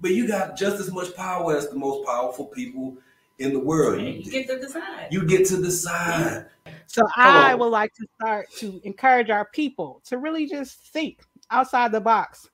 [0.00, 2.96] but you got just as much power as the most powerful people
[3.38, 4.00] in the world.
[4.00, 5.08] You, you get to decide.
[5.10, 6.46] You get to decide.
[6.86, 11.20] So I would like to start to encourage our people to really just think
[11.50, 12.48] outside the box.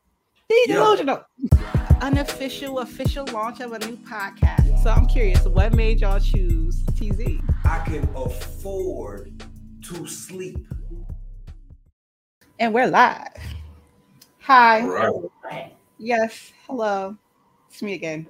[0.49, 1.23] Be delusional.
[1.39, 1.99] Yeah.
[2.01, 4.83] Unofficial, official launch of a new podcast.
[4.83, 7.41] So I'm curious, what made y'all choose TZ?
[7.65, 9.45] I can afford
[9.85, 10.67] to sleep.
[12.59, 13.29] And we're live.
[14.41, 14.85] Hi.
[14.85, 15.73] Right.
[15.99, 16.53] Yes.
[16.67, 17.17] Hello.
[17.73, 18.27] It's me again.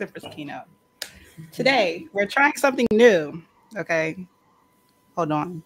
[0.00, 0.62] Empress Keno.
[1.52, 2.16] Today, mm-hmm.
[2.16, 3.42] we're trying something new.
[3.76, 4.26] Okay.
[5.16, 5.62] Hold on.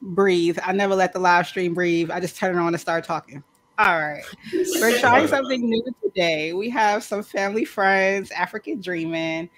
[0.00, 0.60] Breathe.
[0.62, 2.12] I never let the live stream breathe.
[2.12, 3.42] I just turn it on and start talking.
[3.80, 4.22] All right.
[4.52, 6.52] We're trying something new today.
[6.52, 9.50] We have some family friends, Afrikan Dreamin.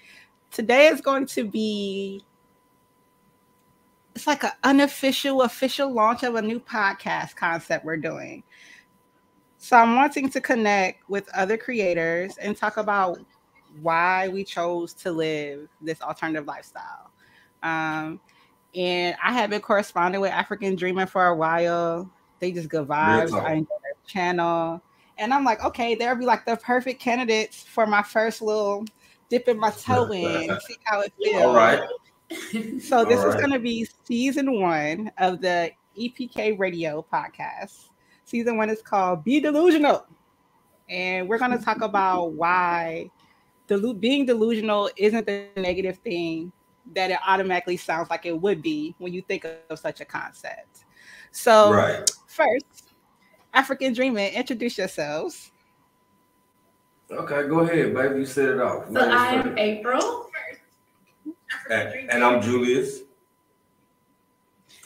[0.49, 2.25] Today is going to be
[4.15, 8.43] it's like an unofficial official launch of a new podcast concept we're doing.
[9.63, 13.17] So I'm wanting to connect with other creators and talk about
[13.81, 17.11] why we chose to live this alternative lifestyle.
[17.63, 18.19] Um,
[18.75, 22.11] and I have been corresponding with Afrikan Dreamin for a while.
[22.39, 23.31] They just good vibes.
[23.31, 24.81] I enjoy their channel.
[25.17, 28.83] And I'm like, okay, they'll be like the perfect candidates for my first little
[29.29, 31.41] dipping my toe in, see how it feels.
[31.41, 31.87] All right.
[32.81, 37.91] So this is going to be season one of the EPK Radio podcast.
[38.33, 40.07] Season one is called Be Delusional.
[40.89, 43.11] And we're going to talk about why
[43.67, 46.51] delu- being delusional isn't the negative thing
[46.95, 50.85] that it automatically sounds like it would be when you think of such a concept.
[51.31, 52.09] So, right.
[52.25, 52.93] first,
[53.53, 55.51] Afrikan Dreamin, introduce yourselves.
[57.11, 58.21] Okay, go ahead, baby.
[58.21, 58.91] You set it off.
[58.91, 60.31] So I'm April.
[61.69, 63.01] And, and, I'm Julius.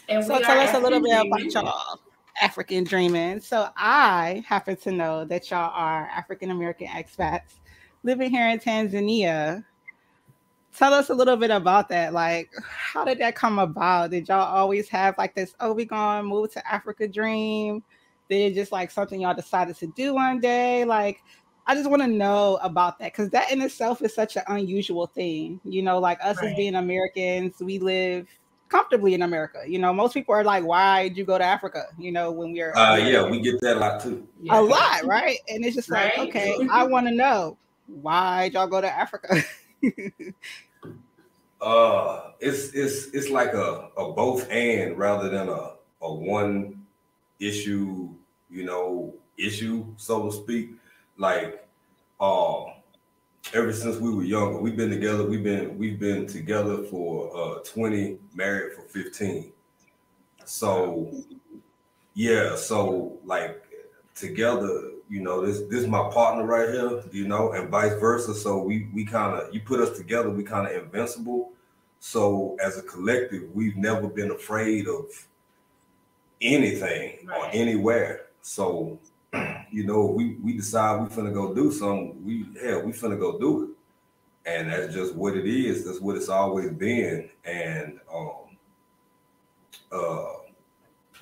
[0.09, 1.99] And so tell us a little bit about y'all.
[2.41, 3.41] Afrikan Dreamin.
[3.41, 7.55] So I happen to know that y'all are African American expats
[8.03, 9.63] living here in Tanzania.
[10.75, 12.13] Tell us a little bit about that.
[12.13, 14.11] Like, how did that come about?
[14.11, 17.83] Did y'all always have like this, oh, we gonna move to Africa dream?
[18.29, 20.85] Did it just like something y'all decided to do one day?
[20.85, 21.23] Like,
[21.65, 25.07] I just want to know about that because that in itself is such an unusual
[25.07, 25.59] thing.
[25.63, 26.51] You know, like us right.
[26.51, 28.27] as being Americans, we live
[28.69, 29.63] comfortably in America.
[29.67, 32.51] You know, most people are like, "Why did you go to Africa?" You know, when
[32.51, 34.27] we're uh, yeah, we get that a lot too.
[34.49, 35.37] A lot, right?
[35.49, 36.17] And it's just right?
[36.17, 37.57] like, okay, I want to know
[37.87, 39.43] why y'all go to Africa.
[41.61, 46.85] uh, it's it's it's like a a both and rather than a a one
[47.39, 48.09] issue,
[48.49, 50.71] you know, issue so to speak.
[51.17, 51.67] Like,
[52.19, 52.67] um,
[53.53, 54.59] ever since we were younger.
[54.59, 55.25] We've been together.
[55.25, 59.51] We've been we've been together for uh 20, married for 15.
[60.45, 61.11] So
[62.13, 63.63] yeah, so like
[64.15, 68.33] together, you know, this this is my partner right here, you know, and vice versa.
[68.33, 71.51] So we we kind of you put us together, we kind of invincible.
[71.99, 75.05] So as a collective, we've never been afraid of
[76.41, 77.37] anything right.
[77.39, 78.27] or anywhere.
[78.41, 78.99] So
[79.71, 83.37] you know, we we decide we finna go do something, we hell, we finna go
[83.39, 83.69] do it.
[84.49, 85.85] And that's just what it is.
[85.85, 87.29] That's what it's always been.
[87.43, 88.57] And um
[89.91, 90.33] uh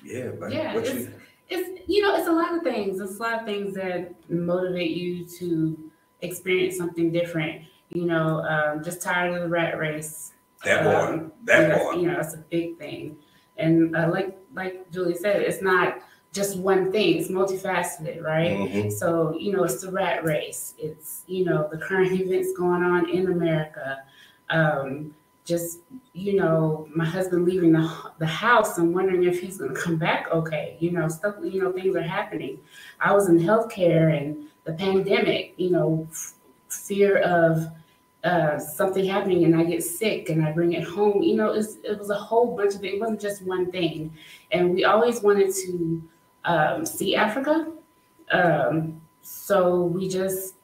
[0.04, 1.12] yeah, but yeah, it's, you,
[1.48, 3.00] it's you know, it's a lot of things.
[3.00, 5.90] It's a lot of things that motivate you to
[6.22, 7.64] experience something different.
[7.90, 10.32] You know, um, just tired of the rat race.
[10.64, 13.16] That um, That you know, You know, it's a big thing.
[13.56, 16.02] And uh, like like Julie said, it's not
[16.36, 17.18] just one thing.
[17.18, 18.52] It's multifaceted, right?
[18.52, 18.90] Mm-hmm.
[18.90, 20.74] So, you know, it's the rat race.
[20.78, 24.02] It's, you know, the current events going on in America.
[24.50, 25.14] Um,
[25.46, 25.78] just,
[26.12, 29.96] you know, my husband leaving the, the house and wondering if he's going to come
[29.96, 30.76] back okay.
[30.78, 32.58] You know, stuff, you know, things are happening.
[33.00, 36.34] I was in healthcare and the pandemic, you know, f-
[36.68, 37.68] fear of
[38.24, 41.22] uh, something happening and I get sick and I bring it home.
[41.22, 42.94] You know, it was a whole bunch of things.
[42.94, 44.12] It wasn't just one thing.
[44.50, 46.02] And we always wanted to
[46.46, 47.72] um, see Africa.
[48.30, 50.54] Um, so we just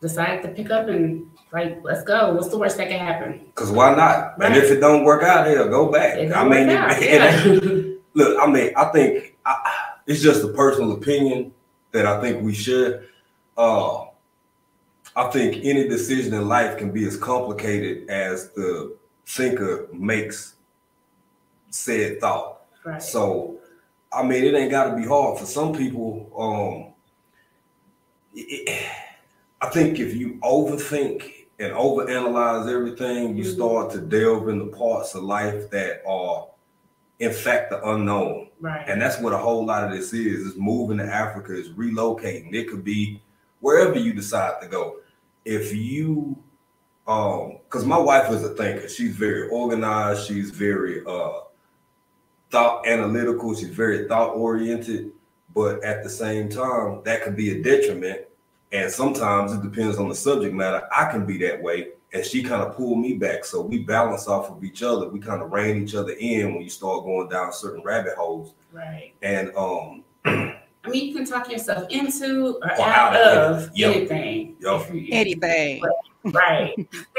[0.00, 2.34] decided to pick up and like, let's go.
[2.34, 3.46] What's the worst that can happen?
[3.46, 4.38] Because why not?
[4.38, 4.46] Right.
[4.46, 6.18] And if it don't work out, hell, go back.
[6.18, 7.94] I mean, it, yeah.
[8.14, 9.74] look, I mean, I think I,
[10.06, 11.52] it's just a personal opinion
[11.92, 13.08] that I think we should.
[13.56, 14.04] Uh,
[15.16, 18.96] I think any decision in life can be as complicated as the
[19.26, 20.54] thinker makes
[21.70, 22.60] said thought.
[22.84, 23.02] Right.
[23.02, 23.58] So
[24.12, 26.32] I mean, it ain't got to be hard for some people.
[26.36, 26.94] Um,
[28.34, 28.86] it,
[29.60, 33.54] I think if you overthink and overanalyze everything, you mm-hmm.
[33.54, 36.46] start to delve into parts of life that are,
[37.18, 38.48] in fact, the unknown.
[38.60, 38.88] Right.
[38.88, 42.54] And that's what a whole lot of this is: is moving to Africa, is relocating.
[42.54, 43.20] It could be
[43.60, 44.96] wherever you decide to go,
[45.44, 46.36] if you
[47.06, 51.40] um because my wife is a thinker, she's very organized, she's very uh
[52.50, 55.12] thought analytical, she's very thought oriented,
[55.54, 58.22] but at the same time, that can be a detriment.
[58.72, 60.82] And sometimes it depends on the subject matter.
[60.94, 63.44] I can be that way and she kind of pulled me back.
[63.44, 65.08] So we balance off of each other.
[65.08, 68.54] We kind of rein each other in when you start going down certain rabbit holes.
[68.72, 69.12] Right.
[69.22, 73.94] And um I mean you can talk yourself into or, or out, out, of yep.
[73.94, 74.56] anything.
[74.60, 74.90] Yep.
[75.10, 75.82] Anything.
[76.24, 76.74] Right.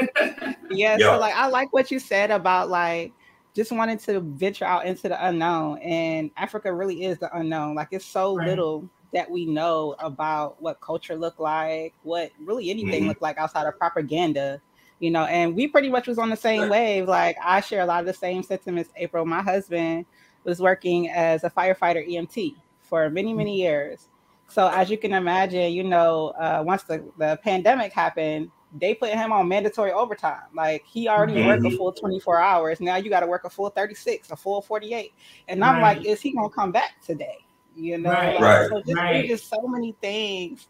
[0.70, 0.96] yeah.
[0.96, 1.00] Yep.
[1.00, 3.12] So like I like what you said about like
[3.54, 5.78] just wanted to venture out into the unknown.
[5.78, 7.74] And Africa really is the unknown.
[7.74, 8.46] Like it's so right.
[8.46, 13.08] little that we know about what culture looked like, what really anything mm-hmm.
[13.08, 14.60] look like outside of propaganda
[15.00, 17.08] you know, and we pretty much was on the same wave.
[17.08, 18.90] Like I share a lot of the same sentiments.
[18.96, 20.04] April, my husband
[20.44, 24.08] was working as a firefighter EMT for many, many years.
[24.48, 29.10] So as you can imagine, you know, uh, once the, the pandemic happened, they put
[29.10, 30.42] him on mandatory overtime.
[30.54, 31.48] Like he already mm-hmm.
[31.48, 32.80] worked a full 24 hours.
[32.80, 35.12] Now you got to work a full 36, a full 48.
[35.48, 37.38] And I'm like, is he gonna come back today?
[37.74, 38.34] You know, right.
[38.34, 38.68] Like, right.
[38.68, 39.28] so just, right.
[39.28, 40.68] just so many things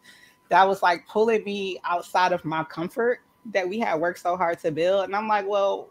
[0.49, 4.59] that was like pulling me outside of my comfort that we had worked so hard
[4.61, 5.05] to build.
[5.05, 5.89] And I'm like, well,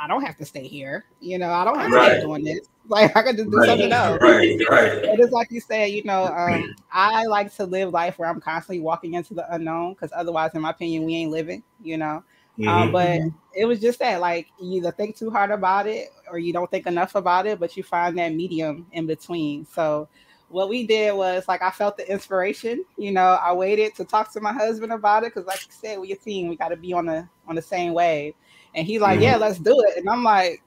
[0.00, 1.04] I don't have to stay here.
[1.20, 2.08] You know, I don't have right.
[2.08, 2.60] to keep doing this.
[2.88, 3.68] Like I could just do right.
[3.68, 4.20] something else.
[4.20, 4.92] Right, right.
[5.04, 8.40] It is like you said, you know, um, I like to live life where I'm
[8.40, 12.16] constantly walking into the unknown because otherwise, in my opinion, we ain't living, you know.
[12.16, 12.24] Um,
[12.58, 12.68] mm-hmm.
[12.68, 13.20] Um, but
[13.54, 16.68] it was just that, like, you either think too hard about it or you don't
[16.68, 19.66] think enough about it, but you find that medium in between.
[19.66, 20.08] So
[20.48, 22.84] what we did was like I felt the inspiration.
[22.98, 26.00] You know, I waited to talk to my husband about it because, like you said,
[26.00, 26.48] we're a team.
[26.48, 28.34] We got to be on the on the same wave.
[28.74, 29.22] And he's like, mm-hmm.
[29.22, 30.62] "Yeah, let's do it." And I'm like,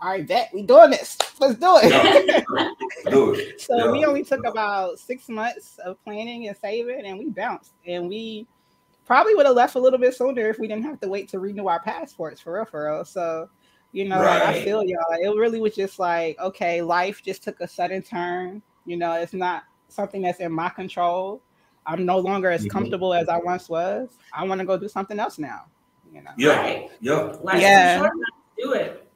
[0.00, 1.16] "All right, bet we doing this.
[1.40, 2.70] Let's do it." Yeah.
[3.10, 3.60] do it.
[3.60, 3.90] so yeah.
[3.90, 7.72] we only took about six months of planning and saving, and we bounced.
[7.86, 8.46] And we
[9.06, 11.38] probably would have left a little bit sooner if we didn't have to wait to
[11.38, 13.04] renew our passports for real, for real.
[13.04, 13.48] So.
[13.92, 14.38] You know, right.
[14.38, 15.04] like I feel y'all.
[15.20, 19.32] It really was just like, okay, life just took a sudden turn you know, it's
[19.32, 21.42] not something that's in my control.
[21.86, 22.70] I'm no longer as mm-hmm.
[22.70, 24.08] comfortable as I once was.
[24.32, 25.66] I want to go do something else now.
[26.12, 26.30] You know.
[26.36, 26.56] Yeah.
[26.58, 26.90] Right.
[27.00, 27.38] Yeah.
[27.60, 28.08] yeah.
[28.58, 29.10] do it.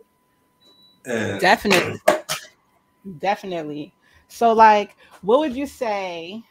[1.07, 2.01] And Definitely.
[3.19, 3.95] Definitely.
[4.29, 6.43] So, like, what would you say?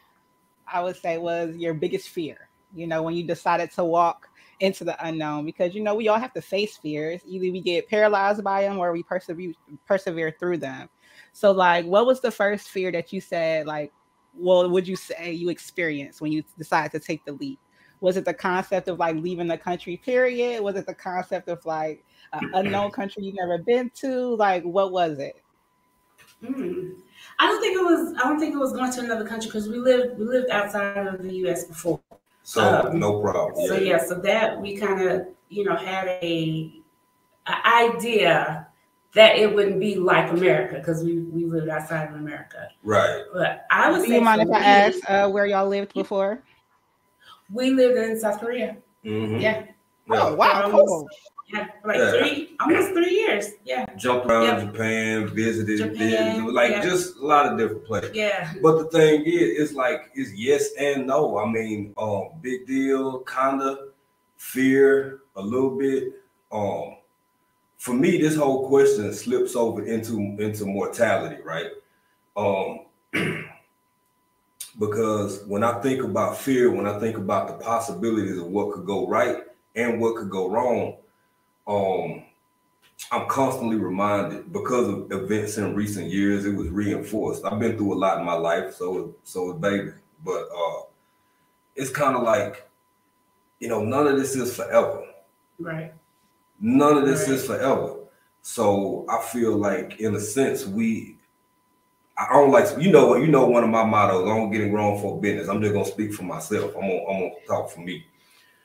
[0.68, 2.50] I would say was your biggest fear.
[2.74, 4.30] You know, when you decided to walk
[4.60, 7.22] into the unknown, because you know we all have to face fears.
[7.26, 9.54] Either we get paralyzed by them or we persevere
[9.86, 10.90] persevere through them.
[11.32, 13.92] So, like, what was the first fear that you said, like,
[14.36, 17.60] well, would you say you experienced when you decided to take the leap?
[18.04, 20.62] Was it the concept of like leaving the country, period?
[20.62, 22.04] Was it the concept of like
[22.34, 24.36] an unknown country you've never been to?
[24.36, 25.42] Like, what was it?
[26.46, 26.90] Hmm.
[27.40, 28.14] I don't think it was.
[28.18, 31.08] I don't think it was going to another country because we lived we lived outside
[31.08, 31.64] of the U.S.
[31.64, 32.02] before.
[32.42, 33.66] So um, no problem.
[33.68, 36.74] So yeah, so that we kind of you know had a,
[37.48, 38.68] a idea
[39.14, 42.68] that it wouldn't be like America because we we lived outside of America.
[42.84, 43.24] Right.
[43.32, 44.06] But I would.
[44.06, 46.44] Do you mind if I ask uh, where y'all lived before?
[47.52, 48.78] We lived in South Korea.
[49.04, 49.40] Mm-hmm.
[49.40, 49.66] Yeah.
[50.10, 50.70] Oh wow!
[50.70, 51.08] Cool.
[51.54, 52.12] Yeah, like yeah.
[52.12, 53.48] three, almost three years.
[53.64, 53.86] Yeah.
[53.96, 54.60] Jumped around yep.
[54.74, 56.82] Japan, visited, Japan, visited, like yeah.
[56.82, 58.12] just a lot of different places.
[58.16, 58.54] Yeah.
[58.62, 61.38] But the thing is, it's like it's yes and no.
[61.38, 63.90] I mean, um, big deal, kinda,
[64.38, 66.24] fear a little bit.
[66.52, 66.98] Um,
[67.78, 71.68] for me, this whole question slips over into into mortality, right?
[72.36, 72.86] Um,
[74.80, 78.86] because when I think about fear, when I think about the possibilities of what could
[78.86, 79.38] go right
[79.76, 80.98] and what could go wrong,
[81.68, 82.24] um,
[83.12, 86.46] I'm constantly reminded because of events in recent years.
[86.46, 87.46] It was reinforced.
[87.46, 89.92] I've been through a lot in my life, so so is baby.
[90.24, 90.84] But uh,
[91.76, 92.68] it's kind of like,
[93.60, 95.06] you know, none of this is forever.
[95.60, 95.94] Right.
[96.60, 97.36] None of this right.
[97.36, 97.98] is forever.
[98.42, 101.13] So I feel like, in a sense, we.
[102.18, 104.26] I don't like you know what you know one of my mottos.
[104.28, 105.48] I don't get it wrong for business.
[105.48, 106.76] I'm just gonna speak for myself.
[106.76, 108.06] I'm gonna I'm gonna talk for me.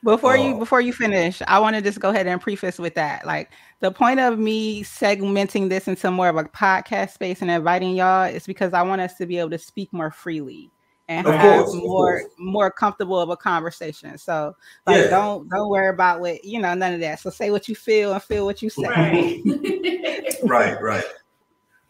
[0.03, 2.95] Before uh, you before you finish, I want to just go ahead and preface with
[2.95, 3.25] that.
[3.25, 7.95] Like the point of me segmenting this into more of a podcast space and inviting
[7.95, 10.71] y'all is because I want us to be able to speak more freely
[11.09, 14.17] and have course, more more comfortable of a conversation.
[14.17, 15.09] So like yeah.
[15.09, 17.19] don't don't worry about what you know, none of that.
[17.19, 19.43] So say what you feel and feel what you say.
[20.41, 21.03] Right, right, right.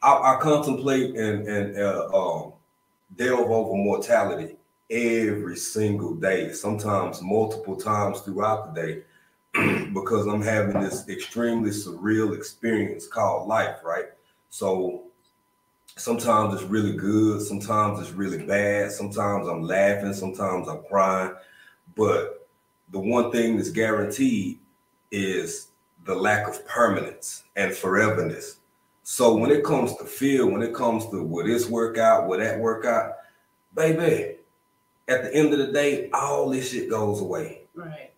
[0.01, 2.53] I, I, contemplate and and uh, um,
[3.15, 4.55] delve over mortality
[4.89, 12.35] every single day, sometimes multiple times throughout the day, because I'm having this extremely surreal
[12.35, 14.05] experience called life, right?
[14.49, 15.03] So
[15.99, 17.41] Sometimes it's really good.
[17.41, 18.89] Sometimes it's really bad.
[18.89, 20.13] Sometimes I'm laughing.
[20.13, 21.33] Sometimes I'm crying.
[21.97, 22.47] But
[22.91, 24.59] the one thing that's guaranteed
[25.11, 25.67] is
[26.05, 28.58] the lack of permanence and foreverness.
[29.11, 32.37] So when it comes to feel, when it comes to will this work out, will
[32.37, 33.13] that work out,
[33.73, 34.35] baby,
[35.07, 37.63] at the end of the day, all this shit goes away.
[37.73, 38.11] Right.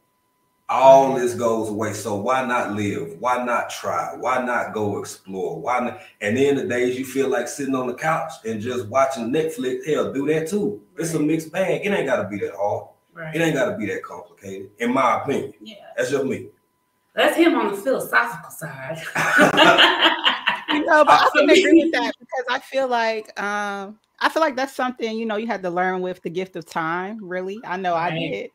[0.68, 1.94] All this goes away.
[1.94, 3.16] So why not live?
[3.22, 4.18] Why not try?
[4.18, 5.62] Why not go explore?
[5.62, 6.02] Why not?
[6.20, 9.86] And then the days you feel like sitting on the couch and just watching Netflix,
[9.86, 10.82] hell, do that too.
[10.94, 11.06] Right.
[11.06, 11.86] It's a mixed bag.
[11.86, 12.88] It ain't gotta be that hard.
[13.14, 13.34] Right.
[13.34, 15.54] It ain't gotta be that complicated, in my opinion.
[15.62, 15.76] Yeah.
[15.96, 16.50] That's just me.
[17.16, 19.02] That's him on the philosophical side.
[20.74, 24.42] you know, but I can agree with that because I feel like um I feel
[24.42, 27.20] like that's something you know you had to learn with the gift of time.
[27.22, 28.14] Really, I know right.
[28.14, 28.52] I did.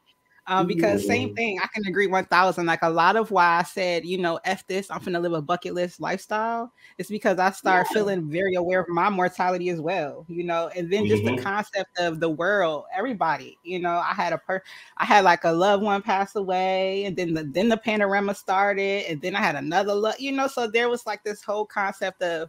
[0.49, 2.67] Um, because same thing, I can agree one thousand.
[2.67, 5.43] Like a lot of why I said, you know, f this, I'm gonna live a
[5.43, 6.73] bucket list lifestyle.
[6.99, 7.95] It's because I start yeah.
[7.95, 11.35] feeling very aware of my mortality as well, you know, and then just mm-hmm.
[11.35, 14.63] the concept of the world, everybody, you know, I had a per,
[14.99, 19.07] I had like a loved one pass away, and then the then the panorama started,
[19.09, 22.23] and then I had another, look, you know, so there was like this whole concept
[22.23, 22.49] of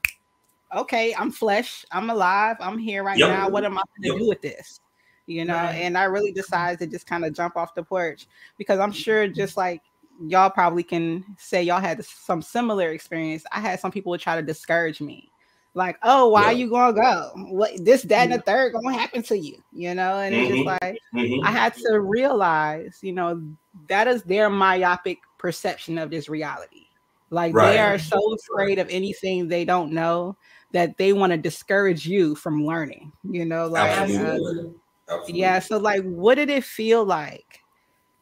[0.76, 3.30] okay, I'm flesh, I'm alive, I'm here right yep.
[3.30, 3.50] now.
[3.50, 4.18] What am I to yep.
[4.18, 4.82] do with this?
[5.28, 5.74] You know, right.
[5.76, 9.28] and I really decided to just kind of jump off the porch because I'm sure
[9.28, 9.82] just like
[10.26, 13.44] y'all probably can say y'all had some similar experience.
[13.52, 15.30] I had some people would try to discourage me.
[15.74, 17.32] Like, oh, why are you gonna go?
[17.52, 20.18] What this, that, and the third gonna happen to you, you know?
[20.20, 20.46] And mm-hmm.
[20.46, 21.46] it's just like mm-hmm.
[21.46, 23.44] I had to realize, you know,
[23.88, 26.88] that is their myopic perception of this reality.
[27.30, 27.74] Like right.
[27.74, 30.36] they are so afraid of anything they don't know
[30.72, 34.10] that they want to discourage you from learning, you know, like.
[34.10, 34.70] Uh,
[35.10, 35.40] Absolutely.
[35.40, 35.60] yeah.
[35.60, 37.60] So like what did it feel like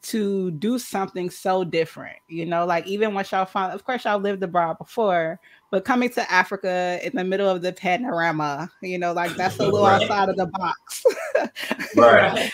[0.05, 2.17] to do something so different?
[2.27, 5.39] You know, like even once y'all found of course y'all lived abroad before,
[5.71, 9.63] but coming to Africa in the middle of the panorama, you know, like that's a
[9.63, 10.01] little right.
[10.01, 11.03] outside of the box.
[11.95, 12.51] right.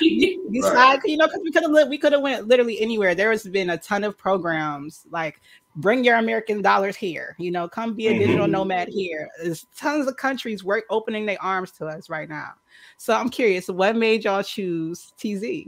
[0.51, 1.00] Besides, right.
[1.05, 3.13] you know, because we could have lived, we could have went literally anywhere.
[3.13, 5.41] There has been a ton of programs like
[5.75, 7.36] bring your American dollars here.
[7.38, 8.53] You know, come be a digital mm-hmm.
[8.53, 9.29] nomad here.
[9.41, 12.53] There's tons of countries work opening their arms to us right now.
[12.98, 15.67] So I'm curious, what made y'all choose TZ?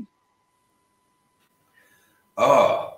[2.38, 2.90] Uh,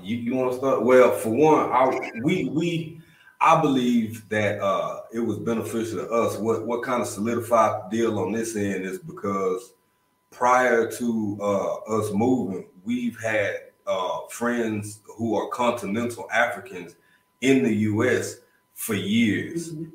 [0.00, 0.84] you, you want to start?
[0.84, 3.00] Well, for one, I we we
[3.40, 6.36] I believe that uh it was beneficial to us.
[6.36, 9.72] What what kind of solidified deal on this end is because
[10.30, 16.94] prior to uh us moving, we've had uh, friends who are continental Africans
[17.40, 18.36] in the U.S.
[18.74, 19.90] for years, mm-hmm.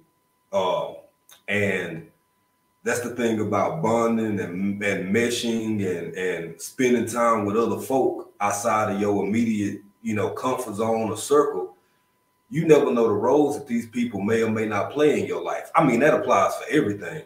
[0.51, 0.99] uh,
[1.47, 2.07] and
[2.83, 8.24] that's the thing about bonding and, and meshing and, and spending time with other folk
[8.41, 11.75] outside of your immediate, you know, comfort zone or circle.
[12.49, 15.41] You never know the roles that these people may or may not play in your
[15.41, 15.71] life.
[15.75, 17.23] I mean, that applies for everything.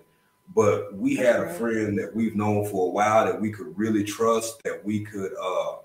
[0.56, 4.04] But we had a friend that we've known for a while that we could really
[4.04, 5.76] trust, that we could uh,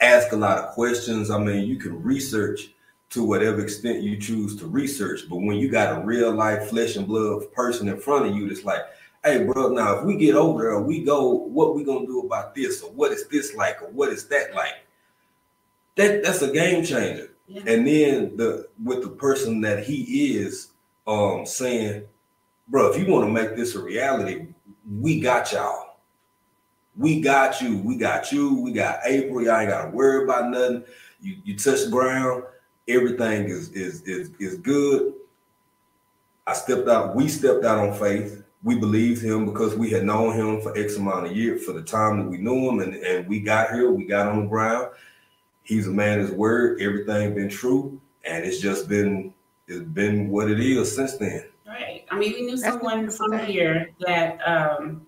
[0.00, 1.30] ask a lot of questions.
[1.30, 2.74] I mean, you can research
[3.10, 6.96] to whatever extent you choose to research, but when you got a real life flesh
[6.96, 8.82] and blood person in front of you, that's like,
[9.26, 12.54] hey, bro, now if we get over there, we go, what we gonna do about
[12.54, 14.86] this, or what is this like, or what is that like?
[15.96, 17.32] That that's a game changer.
[17.48, 17.62] Yeah.
[17.66, 20.68] And then the with the person that he is,
[21.06, 22.04] um, saying,
[22.68, 24.46] bro, if you want to make this a reality,
[25.00, 25.86] we got y'all
[26.96, 27.78] we got you.
[27.78, 28.60] We got you.
[28.60, 29.42] We got April.
[29.42, 30.84] Y'all ain't gotta worry about nothing.
[31.20, 32.44] You you touch ground.
[32.88, 35.12] Everything is is is is good.
[36.46, 37.14] I stepped out.
[37.14, 38.42] We stepped out on faith.
[38.66, 41.82] We believed him because we had known him for X amount of years, for the
[41.82, 43.92] time that we knew him, and, and we got here.
[43.92, 44.90] We got on the ground.
[45.62, 46.80] He's a man of his word.
[46.80, 49.32] Everything been true, and it's just been
[49.68, 51.44] it's been what it is since then.
[51.64, 52.04] Right.
[52.10, 55.06] I mean, we knew someone from here that um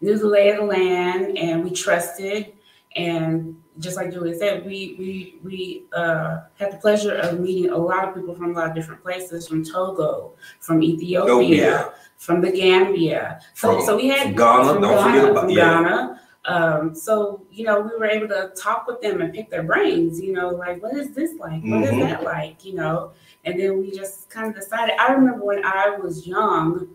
[0.00, 2.52] knew the lay of the land and we trusted.
[2.94, 7.76] And just like Julie said, we we we uh, had the pleasure of meeting a
[7.76, 12.52] lot of people from a lot of different places, from Togo, from Ethiopia, from the
[12.52, 13.40] Gambia.
[13.54, 15.82] So, from, so we had Ghana, from don't Ghana, forget about from yeah.
[15.82, 16.20] Ghana.
[16.44, 20.20] Um, so you know, we were able to talk with them and pick their brains.
[20.20, 21.62] You know, like what is this like?
[21.62, 22.00] What mm-hmm.
[22.00, 22.64] is that like?
[22.64, 23.12] You know,
[23.44, 24.94] and then we just kind of decided.
[25.00, 26.88] I remember when I was young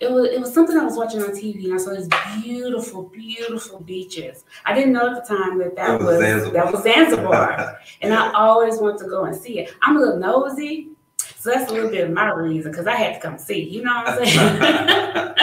[0.00, 2.08] it was it was something I was watching on TV and I saw these
[2.42, 4.44] beautiful, beautiful beaches.
[4.64, 8.32] I didn't know at the time that that was, was that was Zanzibar, and I
[8.32, 9.74] always wanted to go and see it.
[9.82, 10.90] I'm a little nosy,
[11.38, 13.62] so that's a little bit of my reason because I had to come see.
[13.62, 15.34] You know what I'm saying?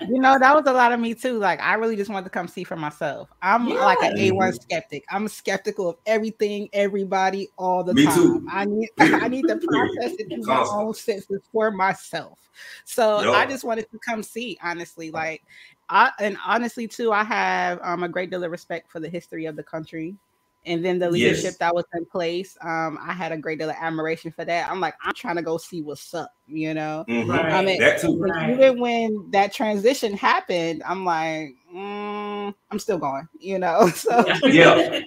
[0.08, 1.38] you know, that was a lot of me too.
[1.38, 3.28] Like, I really just wanted to come see for myself.
[3.42, 3.84] I'm yeah.
[3.84, 5.04] like an A1 skeptic.
[5.10, 8.16] I'm skeptical of everything, everybody, all the me time.
[8.16, 8.46] Too.
[8.50, 12.38] I need I need to process it through my own senses for myself.
[12.84, 13.32] So Yo.
[13.32, 15.10] I just wanted to come see, honestly.
[15.12, 15.44] Like,
[15.88, 19.46] I and honestly too, I have um, a great deal of respect for the history
[19.46, 20.16] of the country
[20.66, 21.56] and then the leadership yes.
[21.58, 24.80] that was in place um, i had a great deal of admiration for that i'm
[24.80, 27.30] like i'm trying to go see what's up you know mm-hmm.
[27.30, 27.46] right.
[27.46, 28.18] i mean that too.
[28.18, 28.50] Right.
[28.50, 35.00] even when that transition happened i'm like mm, i'm still going you know so yeah.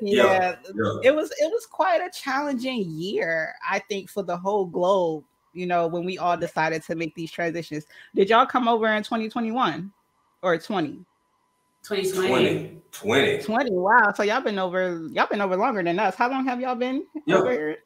[0.00, 0.54] yeah
[1.02, 5.24] it was it was quite a challenging year i think for the whole globe
[5.54, 7.84] you know when we all decided to make these transitions
[8.14, 9.90] did y'all come over in 2021
[10.42, 11.04] or 20
[11.84, 12.82] 2020.
[12.92, 13.42] 20.
[13.42, 13.70] 20.
[13.72, 14.12] Wow.
[14.14, 16.14] So y'all been over y'all been over longer than us.
[16.14, 17.38] How long have y'all been yep.
[17.38, 17.78] over here?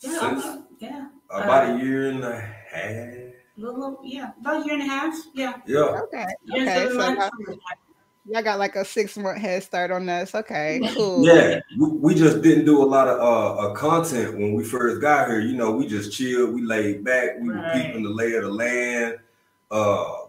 [0.00, 1.06] Yeah, yeah.
[1.30, 3.14] About uh, a year and a half.
[3.56, 5.14] Little, yeah, about a year and a half.
[5.34, 5.54] Yeah.
[5.66, 6.00] Yeah.
[6.04, 6.26] Okay.
[6.50, 6.88] Okay.
[6.88, 7.30] So y'all,
[8.26, 10.34] y'all got like a six month head start on us.
[10.34, 10.80] Okay.
[10.94, 11.24] Cool.
[11.26, 11.60] Yeah.
[11.78, 15.28] We, we just didn't do a lot of uh, uh, content when we first got
[15.28, 15.40] here.
[15.40, 17.76] You know, we just chilled, we laid back, we right.
[17.76, 19.16] were peeping the lay of the land.
[19.70, 20.19] Uh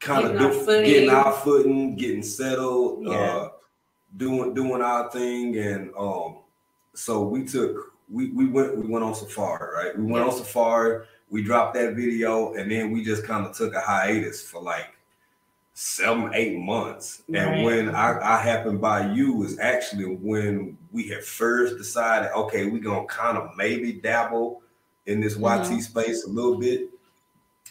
[0.00, 3.12] kind of do, getting our footing, getting settled, yeah.
[3.12, 3.48] uh,
[4.16, 6.38] doing doing our thing, and um,
[6.94, 9.98] so we took we we went we went on safari, right?
[9.98, 10.30] We went yeah.
[10.30, 11.06] on safari.
[11.30, 14.96] We dropped that video, and then we just kind of took a hiatus for like
[15.74, 17.22] seven, eight months.
[17.28, 17.42] Right.
[17.42, 22.66] And when I, I happened by you was actually when we had first decided, okay,
[22.66, 24.62] we're gonna kind of maybe dabble
[25.06, 25.78] in this YT mm-hmm.
[25.78, 26.90] space a little bit.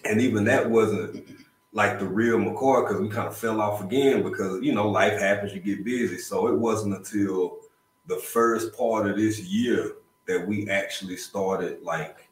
[0.06, 1.28] And even that wasn't
[1.74, 5.20] like the real McCoy because we kind of fell off again because you know life
[5.20, 6.18] happens, you get busy.
[6.18, 7.60] So it wasn't until
[8.08, 9.94] the first part of this year
[10.28, 12.28] that we actually started like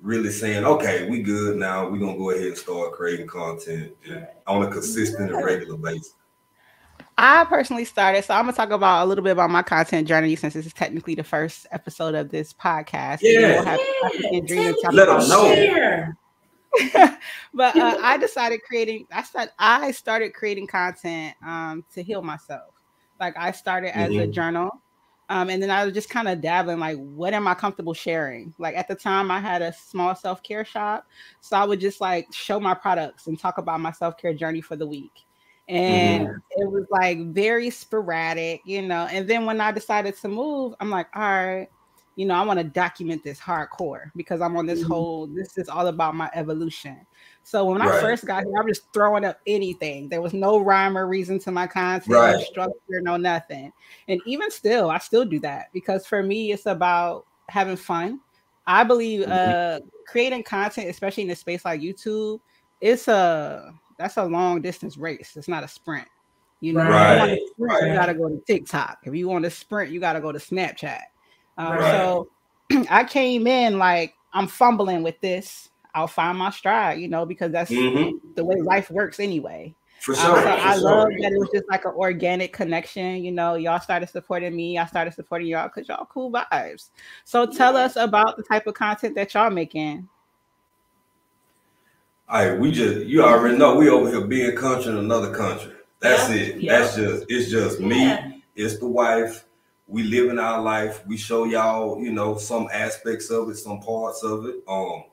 [0.00, 1.88] really saying, okay, we good now.
[1.88, 3.92] We're gonna go ahead and start creating content
[4.46, 6.14] on a consistent and regular basis.
[7.18, 10.34] I personally started, so I'm gonna talk about a little bit about my content journey
[10.36, 13.18] since this is technically the first episode of this podcast.
[13.20, 13.80] Yeah, we'll have
[14.22, 14.90] yeah.
[14.90, 16.14] Let them know.
[17.54, 19.06] but uh, I decided creating.
[19.12, 19.52] I started.
[19.58, 22.74] I started creating content um, to heal myself.
[23.18, 24.20] Like I started as mm-hmm.
[24.20, 24.80] a journal,
[25.28, 26.78] um, and then I was just kind of dabbling.
[26.78, 28.54] Like, what am I comfortable sharing?
[28.58, 31.06] Like at the time, I had a small self care shop,
[31.40, 34.60] so I would just like show my products and talk about my self care journey
[34.60, 35.24] for the week.
[35.68, 36.62] And mm-hmm.
[36.62, 39.06] it was like very sporadic, you know.
[39.10, 41.68] And then when I decided to move, I'm like, all right,
[42.16, 44.92] you know, I want to document this hardcore because I'm on this mm-hmm.
[44.92, 47.06] whole, this is all about my evolution.
[47.42, 47.88] So when right.
[47.88, 50.08] I first got here, I'm just throwing up anything.
[50.08, 52.36] There was no rhyme or reason to my content, right.
[52.36, 53.72] no structure, no nothing.
[54.08, 58.20] And even still, I still do that because for me, it's about having fun.
[58.66, 59.32] I believe mm-hmm.
[59.32, 62.40] uh creating content, especially in a space like YouTube,
[62.80, 65.32] it's a that's a long distance race.
[65.36, 66.08] It's not a sprint.
[66.60, 67.30] You know, right.
[67.30, 68.98] you, sprint, you gotta go to TikTok.
[69.04, 71.00] If you want to sprint, you gotta go to Snapchat.
[71.60, 71.90] Um, right.
[71.90, 72.28] So
[72.90, 75.68] I came in like I'm fumbling with this.
[75.94, 78.16] I'll find my stride, you know, because that's mm-hmm.
[78.36, 79.74] the way life works anyway.
[80.00, 80.30] For sure.
[80.30, 80.82] Um, so for I sure.
[80.82, 83.22] love that it was just like an organic connection.
[83.22, 84.78] You know, y'all started supporting me.
[84.78, 86.90] I started supporting y'all because y'all cool vibes.
[87.24, 87.80] So tell yeah.
[87.80, 90.08] us about the type of content that y'all making.
[92.28, 95.72] All right, we just you already know we over here being country in another country.
[95.98, 96.36] That's yeah.
[96.36, 96.60] it.
[96.60, 96.78] Yeah.
[96.78, 98.44] That's just it's just me.
[98.54, 99.44] It's the wife
[99.90, 101.04] we live in our life.
[101.06, 104.56] We show y'all, you know, some aspects of it, some parts of it.
[104.68, 105.04] Um,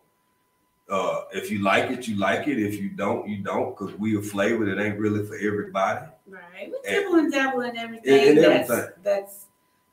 [0.90, 2.60] uh, if you like it, you like it.
[2.60, 6.06] If you don't, you don't, because we a flavor that ain't really for everybody.
[6.28, 6.72] Right.
[6.86, 8.30] We and dabble in everything.
[8.30, 9.46] And, and that's, that's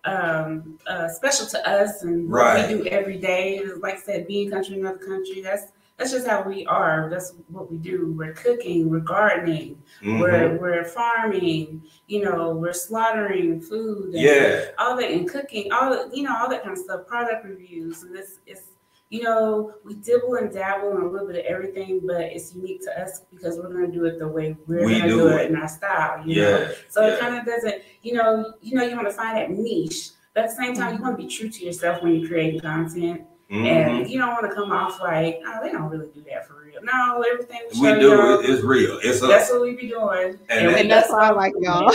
[0.04, 2.68] um, uh, special to us and what right.
[2.68, 3.64] we do every day.
[3.80, 7.08] Like I said, being country in another country, that's that's just how we are.
[7.08, 8.12] That's what we do.
[8.16, 10.18] We're cooking, we're gardening, mm-hmm.
[10.18, 16.24] we're we're farming, you know, we're slaughtering food, yeah, all that and cooking, all you
[16.24, 18.62] know, all that kind of stuff, product reviews, and this is
[19.10, 22.82] you know, we dibble and dabble in a little bit of everything, but it's unique
[22.82, 25.50] to us because we're gonna do it the way we're we gonna do, it.
[25.50, 26.50] in our style, you yeah.
[26.50, 26.72] know.
[26.88, 27.14] So yeah.
[27.14, 30.44] it kind of doesn't, you know, you know, you want to find that niche, but
[30.44, 33.22] at the same time, you want to be true to yourself when you're creating content.
[33.50, 33.66] Mm-hmm.
[33.66, 36.62] And you don't want to come off like, oh, they don't really do that for
[36.62, 36.80] real.
[36.82, 38.98] No, everything we, we do is real.
[39.02, 41.90] It's a, that's what we be doing, and, and, and that's why I like y'all.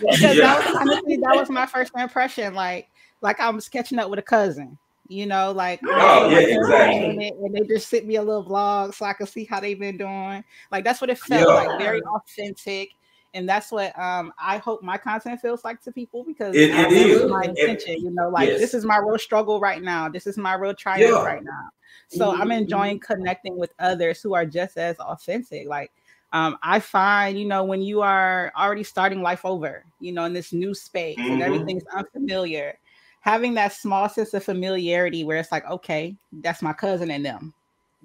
[0.00, 0.34] because yeah.
[0.34, 2.54] that was honestly that was my first impression.
[2.54, 2.90] Like,
[3.22, 4.78] like I was catching up with a cousin.
[5.08, 7.28] You know, like oh yeah, exactly.
[7.28, 9.98] And they just sent me a little vlog so I could see how they've been
[9.98, 10.44] doing.
[10.70, 11.54] Like that's what it felt yeah.
[11.54, 12.90] like, very authentic.
[13.34, 16.92] And that's what um I hope my content feels like to people because it, it
[16.92, 17.94] is my intention.
[17.94, 18.60] It, you know, like yes.
[18.60, 20.08] this is my real struggle right now.
[20.08, 21.24] This is my real triumph yeah.
[21.24, 21.68] right now.
[22.08, 22.42] So mm-hmm.
[22.42, 25.68] I'm enjoying connecting with others who are just as authentic.
[25.68, 25.92] Like
[26.32, 30.32] um, I find, you know, when you are already starting life over, you know, in
[30.32, 31.34] this new space mm-hmm.
[31.34, 32.78] and everything's unfamiliar,
[33.20, 37.54] having that small sense of familiarity where it's like, okay, that's my cousin and them.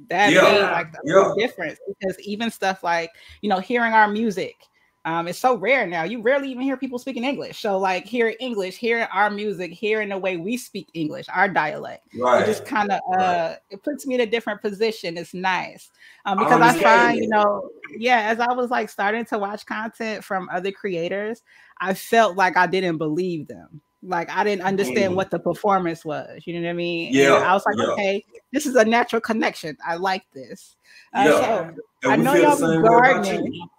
[0.10, 0.42] That yeah.
[0.44, 1.34] made like the yeah.
[1.38, 3.12] difference because even stuff like,
[3.42, 4.56] you know, hearing our music,
[5.06, 6.04] um, it's so rare now.
[6.04, 7.62] You rarely even hear people speaking English.
[7.62, 12.06] So, like, hearing English, hearing our music, hearing the way we speak English, our dialect,
[12.20, 12.44] right.
[12.44, 13.58] it just kind of uh, right.
[13.70, 15.18] it puts me in a different position.
[15.18, 15.90] It's nice
[16.26, 19.66] um, because I, I find, you know, yeah, as I was like starting to watch
[19.66, 21.44] content from other creators,
[21.80, 23.82] I felt like I didn't believe them.
[24.04, 25.16] Like I didn't understand mm.
[25.16, 26.42] what the performance was.
[26.46, 27.14] You know what I mean?
[27.14, 27.38] Yeah.
[27.38, 27.94] And I was like, yeah.
[27.94, 29.78] okay, this is a natural connection.
[29.86, 30.76] I like this.
[31.14, 31.72] Uh, yeah.
[32.04, 33.70] So I know y'all be gardening.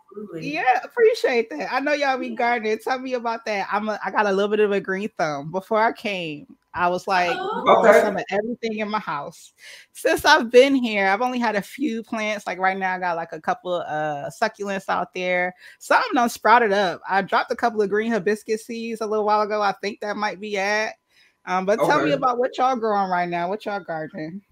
[0.40, 1.72] Yeah, appreciate that.
[1.72, 2.78] I know y'all be gardening.
[2.78, 3.68] Tell me about that.
[3.70, 5.50] I'm a, I got a little bit of a green thumb.
[5.50, 8.00] Before I came, I was like oh, okay.
[8.00, 9.52] some of everything in my house.
[9.92, 12.46] Since I've been here, I've only had a few plants.
[12.46, 15.54] Like right now, I got like a couple of uh, succulents out there.
[15.78, 17.00] Some of them sprouted up.
[17.08, 19.62] I dropped a couple of green hibiscus seeds a little while ago.
[19.62, 20.94] I think that might be at.
[21.46, 21.88] Um, but okay.
[21.88, 23.48] tell me about what y'all growing right now.
[23.48, 24.42] What y'all gardening?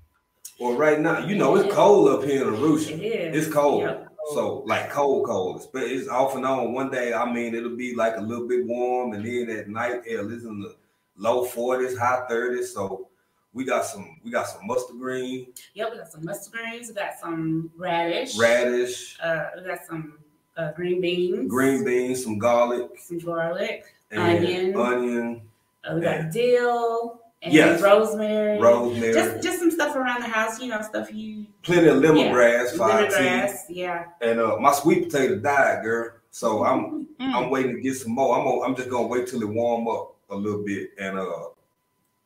[0.59, 2.99] Well, right now, you know, it's cold up here in Arusha.
[2.99, 3.47] It is.
[3.47, 3.83] It's cold.
[3.83, 4.08] Yep.
[4.35, 5.67] So like cold, cold.
[5.73, 6.73] But it's off and on.
[6.73, 10.03] One day, I mean, it'll be like a little bit warm, and then at night,
[10.09, 10.77] hell, it's in the
[11.17, 12.75] low forties, high thirties.
[12.75, 13.09] So
[13.55, 15.53] we got some, we got some mustard green.
[15.75, 16.89] Yep, we got some mustard greens.
[16.89, 18.37] We got some radish.
[18.37, 19.19] Radish.
[19.21, 20.19] Uh, we got some
[20.57, 21.49] uh, green beans.
[21.51, 22.91] Green beans, some garlic.
[22.99, 23.85] Some garlic.
[24.13, 24.77] onion.
[24.77, 25.43] Onion.
[25.85, 27.81] Uh, we got dill and yes.
[27.81, 28.61] rosemary.
[28.61, 29.13] Rosemary.
[29.13, 32.79] Just just some stuff around the house, you know, stuff you plenty of lemongrass, yeah.
[32.79, 34.05] lemongrass, yeah.
[34.21, 36.13] And uh my sweet potato died, girl.
[36.31, 37.35] So I'm mm.
[37.35, 38.39] I'm waiting to get some more.
[38.39, 41.49] I'm gonna, I'm just gonna wait till it warm up a little bit and uh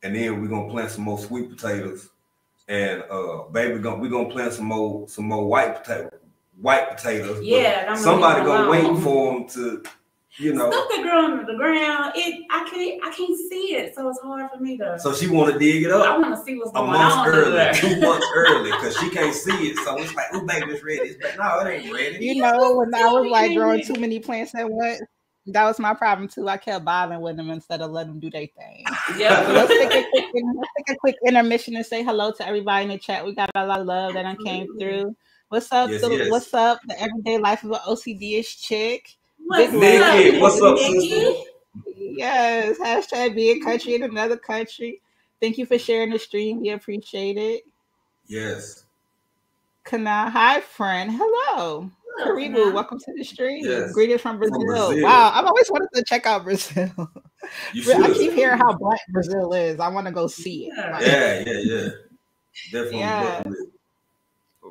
[0.01, 2.09] and then we're gonna plant some more sweet potatoes.
[2.67, 6.09] And uh baby gonna we're gonna plant some more some more white potato
[6.59, 7.43] white potatoes.
[7.43, 9.83] Yeah, somebody gonna wait for them to
[10.39, 12.13] you know stuff that grow under the ground.
[12.15, 14.99] It I can't I can't see it, so it's hard for me to.
[14.99, 16.05] So she want to dig it up.
[16.05, 19.09] I want to see what's going a month on early, two months early, because she
[19.09, 19.77] can't see it.
[19.77, 21.01] So it's like, oh, baby, it's ready.
[21.01, 22.25] It's like, no, it ain't ready.
[22.25, 25.01] You know, when I was like growing too many plants at once.
[25.47, 26.47] That was my problem too.
[26.47, 28.85] I kept bothering with them instead of letting them do their thing.
[29.17, 29.45] Yeah.
[29.49, 32.91] let's, take a quick, let's take a quick intermission and say hello to everybody in
[32.91, 33.25] the chat.
[33.25, 35.13] We got a lot of love that I came through.
[35.49, 35.89] What's up?
[35.89, 36.31] Yes, yes.
[36.31, 36.79] What's up?
[36.87, 39.17] The everyday life of an OCD-ish chick.
[39.45, 40.41] What's Nikki, up?
[40.41, 41.33] what's up, sister?
[41.97, 45.01] Yes, hashtag be a country in another country.
[45.41, 46.61] Thank you for sharing the stream.
[46.61, 47.63] We appreciate it.
[48.27, 48.85] Yes.
[49.83, 51.11] Kana, hi friend.
[51.11, 51.89] Hello.
[52.21, 53.65] Karibu, welcome to the stream.
[53.65, 53.91] Yes.
[53.91, 54.55] Greetings from Brazil.
[54.55, 55.03] from Brazil.
[55.03, 56.91] Wow, I've always wanted to check out Brazil.
[57.75, 59.79] I keep hearing how black Brazil is.
[59.79, 60.77] I want to go see it.
[60.77, 61.89] Like, yeah, yeah, yeah.
[62.71, 62.99] Definitely.
[62.99, 63.43] Yeah.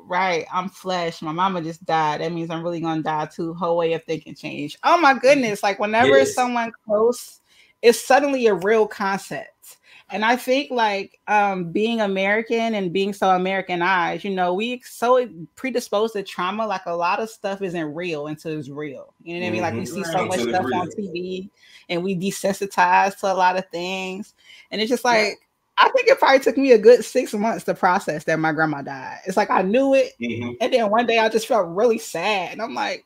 [0.05, 1.21] Right, I'm flesh.
[1.21, 2.21] My mama just died.
[2.21, 3.53] That means I'm really gonna die too.
[3.53, 4.77] Whole way of thinking change.
[4.83, 5.63] Oh my goodness!
[5.63, 6.35] Like whenever yes.
[6.35, 7.39] someone close,
[7.81, 9.77] it's suddenly a real concept.
[10.09, 15.27] And I think like um, being American and being so Americanized, you know, we so
[15.55, 16.67] predisposed to trauma.
[16.67, 19.13] Like a lot of stuff isn't real until it's real.
[19.23, 19.61] You know what I mean?
[19.61, 20.27] Like we see so mm-hmm.
[20.27, 21.49] much stuff on TV,
[21.89, 24.35] and we desensitized to a lot of things,
[24.69, 25.39] and it's just like
[25.77, 28.81] I think it probably took me a good six months to process that my grandma
[28.81, 29.19] died.
[29.25, 30.51] It's like I knew it, mm-hmm.
[30.61, 33.03] and then one day I just felt really sad, and I'm like,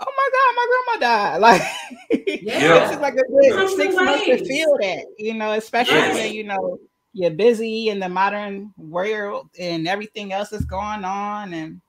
[0.00, 1.40] "Oh my god, my grandma died!"
[2.10, 6.14] Like, yeah, it's like a good six months to feel that, you know, especially yes.
[6.14, 6.78] when you know
[7.14, 11.80] you're busy in the modern world and everything else is going on, and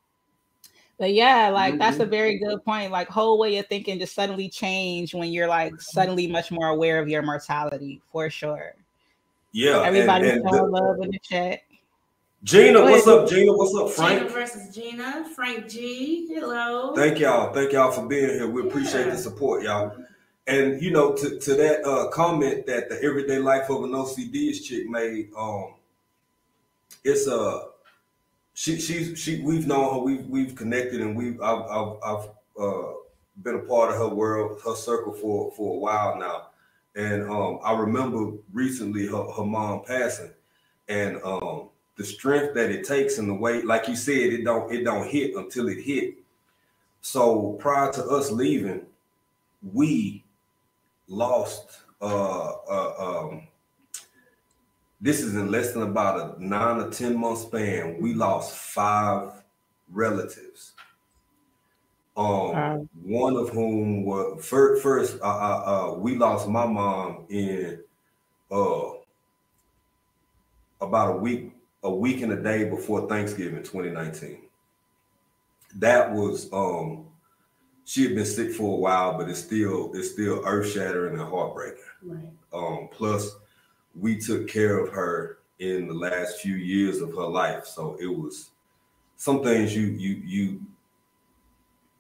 [0.98, 1.80] but yeah, like mm-hmm.
[1.80, 2.12] that's a mm-hmm.
[2.12, 2.90] very good point.
[2.90, 7.00] Like whole way of thinking just suddenly change when you're like suddenly much more aware
[7.00, 8.76] of your mortality for sure.
[9.56, 9.84] Yeah.
[9.86, 11.62] Everybody and, and love in the chat.
[12.44, 13.54] Gina, what's up, Gina?
[13.54, 14.24] What's up, Frank?
[14.24, 15.30] Gina versus Gina.
[15.34, 16.28] Frank G.
[16.28, 16.94] Hello.
[16.94, 17.54] Thank y'all.
[17.54, 18.50] Thank y'all for being here.
[18.50, 19.12] We appreciate yeah.
[19.12, 19.96] the support, y'all.
[20.46, 24.68] And you know, to, to that uh, comment that the everyday life of an OCD-ish
[24.68, 25.76] chick made, um,
[27.06, 27.64] it's a uh,
[28.56, 32.92] she she's she we've known her, we've we've connected and we've I've I've, I've uh,
[33.42, 36.48] been a part of her world, her circle for for a while now.
[36.96, 40.32] And um, I remember recently her, her mom passing,
[40.88, 44.72] and um, the strength that it takes and the way, like you said, it don't
[44.72, 46.16] it don't hit until it hit.
[47.02, 48.86] So prior to us leaving,
[49.74, 50.24] we
[51.08, 51.82] lost.
[52.02, 53.48] Uh, uh, um,
[55.02, 58.00] this is in less than about a nine or ten month span.
[58.00, 59.44] We lost five
[59.92, 60.75] relatives
[62.18, 64.82] Um, one of whom was first.
[64.82, 67.82] First, uh, uh, uh, we lost my mom in
[68.52, 68.92] uh
[70.82, 71.52] about a week,
[71.84, 74.44] a week and a day before Thanksgiving, 2019.
[75.76, 77.08] That was um,
[77.86, 81.30] she had been sick for a while, but it's still it's still earth shattering and
[81.30, 81.84] heartbreaking.
[82.02, 82.30] Right.
[82.54, 83.36] Um, plus,
[83.94, 88.08] we took care of her in the last few years of her life, so it
[88.08, 88.52] was
[89.18, 90.62] some things you you you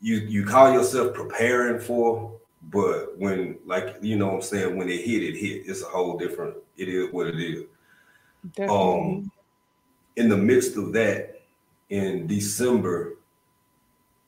[0.05, 2.31] you you call yourself preparing for,
[2.71, 5.63] but when like you know what I'm saying, when it hit, it hit.
[5.65, 7.63] It's a whole different, it is what it is.
[8.55, 8.77] Definitely.
[8.77, 9.31] Um
[10.15, 11.41] in the midst of that,
[11.89, 13.15] in December,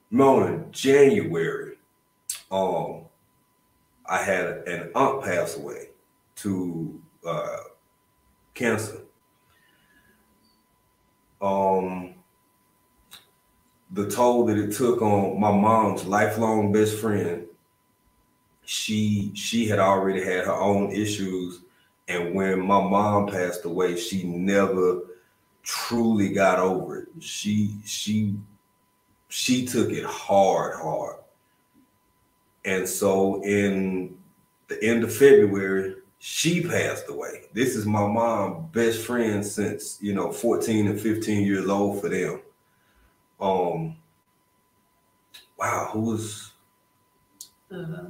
[0.09, 1.77] no, in January,
[2.51, 3.03] um,
[4.09, 5.89] I had an aunt pass away
[6.37, 7.57] to uh
[8.55, 9.01] cancer.
[11.39, 12.16] Um
[13.97, 17.47] the toll that it took on my mom's lifelong best friend.
[18.63, 21.61] She she had already had her own issues.
[22.07, 25.01] And when my mom passed away she never
[25.63, 27.07] truly got over it.
[27.19, 28.35] She she
[29.29, 31.17] she took it hard hard.
[32.65, 34.15] And so in
[34.67, 37.45] the end of february she passed away.
[37.51, 42.09] This is my mom best friend since you know 14 and 15 years old for
[42.09, 42.41] them
[43.39, 43.95] um,
[45.57, 46.51] wow, who was
[47.71, 48.05] uh,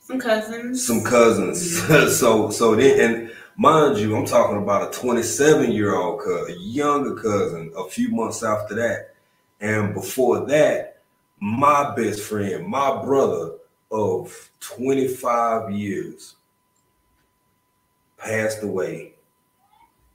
[0.00, 0.86] some cousins?
[0.86, 1.80] Some cousins.
[1.80, 2.08] Mm-hmm.
[2.10, 6.58] so so then and mind you, I'm talking about a 27 year old cousin, a
[6.58, 9.14] younger cousin, a few months after that,
[9.60, 11.02] and before that,
[11.40, 13.52] my best friend, my brother
[13.90, 16.36] of 25 years,
[18.18, 19.13] passed away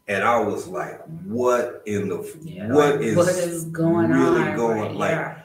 [0.09, 4.57] and I was like, "What in the yeah, what is what is going really on?
[4.57, 5.37] Going right, like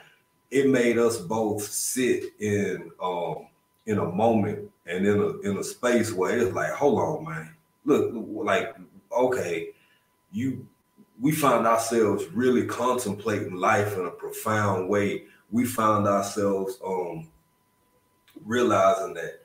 [0.50, 3.46] it made us both sit in um
[3.86, 7.54] in a moment and in a in a space where it's like, hold on, man,
[7.84, 8.74] look, like
[9.12, 9.68] okay,
[10.32, 10.66] you
[11.20, 15.24] we found ourselves really contemplating life in a profound way.
[15.50, 17.28] We found ourselves um
[18.46, 19.40] realizing that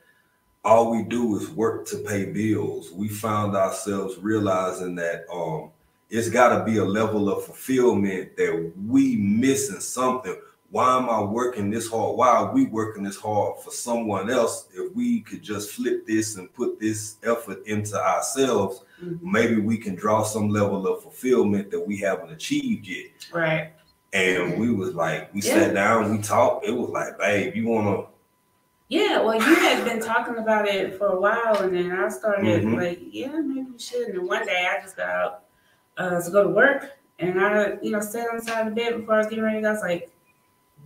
[0.64, 2.92] all we do is work to pay bills.
[2.92, 5.72] We found ourselves realizing that um,
[6.10, 10.36] it's got to be a level of fulfillment that we missing something.
[10.72, 12.16] Why am I working this hard?
[12.16, 14.68] Why are we working this hard for someone else?
[14.74, 19.32] If we could just flip this and put this effort into ourselves, mm-hmm.
[19.32, 23.28] maybe we can draw some level of fulfillment that we haven't achieved yet.
[23.34, 23.72] Right.
[24.14, 25.54] And we was like, we yeah.
[25.54, 26.66] sat down, we talked.
[26.66, 28.19] It was like, babe, you want to
[28.90, 32.64] yeah, well, you had been talking about it for a while, and then I started
[32.64, 32.74] mm-hmm.
[32.74, 34.10] like, yeah, maybe we should.
[34.10, 35.50] And one day I just got up
[35.98, 38.82] uh, to go to work, and I, you know, sat on the side of the
[38.82, 39.64] bed before I was getting ready.
[39.64, 40.12] I was like,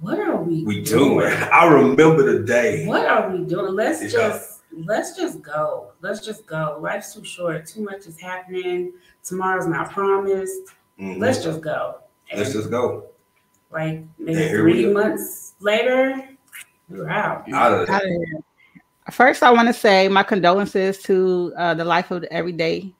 [0.01, 1.19] what are we, we doing?
[1.19, 1.31] doing?
[1.31, 2.85] I remember the day.
[2.85, 3.73] What are we doing?
[3.73, 4.09] Let's yeah.
[4.09, 5.93] just let's just go.
[6.01, 6.79] Let's just go.
[6.81, 7.65] Life's too short.
[7.67, 8.91] Too much is happening.
[9.23, 10.63] Tomorrow's not promised.
[10.99, 11.21] Mm-hmm.
[11.21, 11.99] Let's just go.
[12.29, 13.05] And let's just go.
[13.71, 16.27] Like maybe three months later,
[16.93, 17.51] you're out.
[17.51, 18.43] Out of, out of here.
[19.11, 22.93] First, I want to say my condolences to uh, the life of the everyday,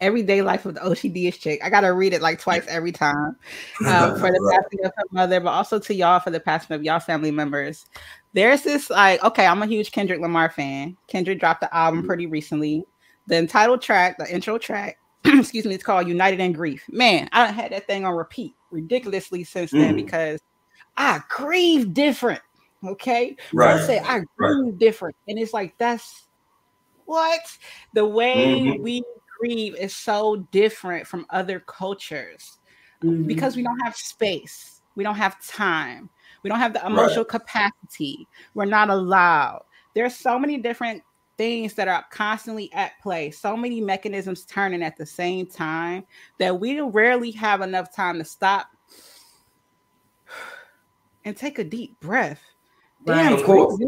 [0.00, 1.60] everyday life of the OCD chick.
[1.62, 3.36] I gotta read it like twice every time
[3.86, 6.82] uh, for the passing of her mother, but also to y'all for the passing of
[6.82, 7.86] y'all family members.
[8.32, 10.96] There's this like, okay, I'm a huge Kendrick Lamar fan.
[11.06, 12.84] Kendrick dropped the album pretty recently.
[13.28, 16.84] The entitled track, the intro track, excuse me, it's called United in Grief.
[16.90, 20.04] Man, I had that thing on repeat ridiculously since then mm.
[20.04, 20.40] because
[20.96, 22.40] I grieve different.
[22.84, 23.36] Okay.
[23.52, 23.76] Right.
[23.76, 24.78] I say I grieve right.
[24.78, 25.16] different.
[25.26, 26.28] And it's like that's
[27.06, 27.40] what
[27.94, 28.82] the way mm-hmm.
[28.82, 29.02] we
[29.38, 32.58] grieve is so different from other cultures
[33.02, 33.26] mm-hmm.
[33.26, 36.10] because we don't have space, we don't have time,
[36.42, 37.28] we don't have the emotional right.
[37.28, 39.64] capacity, we're not allowed.
[39.94, 41.02] There's so many different
[41.38, 46.04] things that are constantly at play, so many mechanisms turning at the same time
[46.38, 48.68] that we rarely have enough time to stop
[51.24, 52.42] and take a deep breath
[53.08, 53.78] Damn, of course.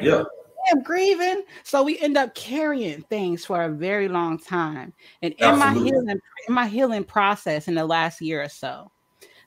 [0.00, 0.24] Yeah.
[0.66, 1.42] Damn, grieving.
[1.62, 4.92] So we end up carrying things for a very long time.
[5.22, 5.80] And in Absolutely.
[5.80, 8.90] my healing, in my healing process in the last year or so,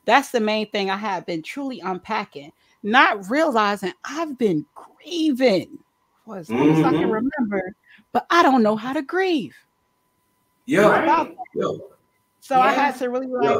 [0.06, 2.52] that's the main thing I have been truly unpacking,
[2.84, 5.80] not realizing I've been grieving
[6.26, 6.80] for as long mm-hmm.
[6.80, 7.12] as I can mm-hmm.
[7.12, 7.76] remember,
[8.12, 9.56] but I don't know how to grieve.
[10.66, 11.26] Yeah.
[11.56, 11.72] yeah.
[12.42, 12.62] So yeah.
[12.62, 13.60] I had to really like yeah.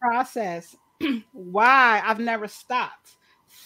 [0.00, 0.76] process
[1.32, 3.16] why I've never stopped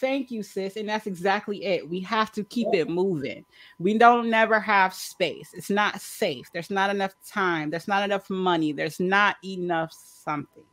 [0.01, 0.77] Thank you, sis.
[0.77, 1.89] And that's exactly it.
[1.89, 3.45] We have to keep it moving.
[3.79, 5.51] We don't never have space.
[5.53, 6.51] It's not safe.
[6.53, 7.71] There's not enough time.
[7.71, 8.73] There's not enough money.
[8.73, 10.65] There's not enough something.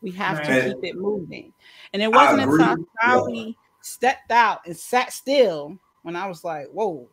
[0.00, 0.46] We have right.
[0.46, 1.52] to keep it moving.
[1.92, 6.68] And it wasn't until I finally stepped out and sat still when I was like,
[6.68, 7.08] whoa,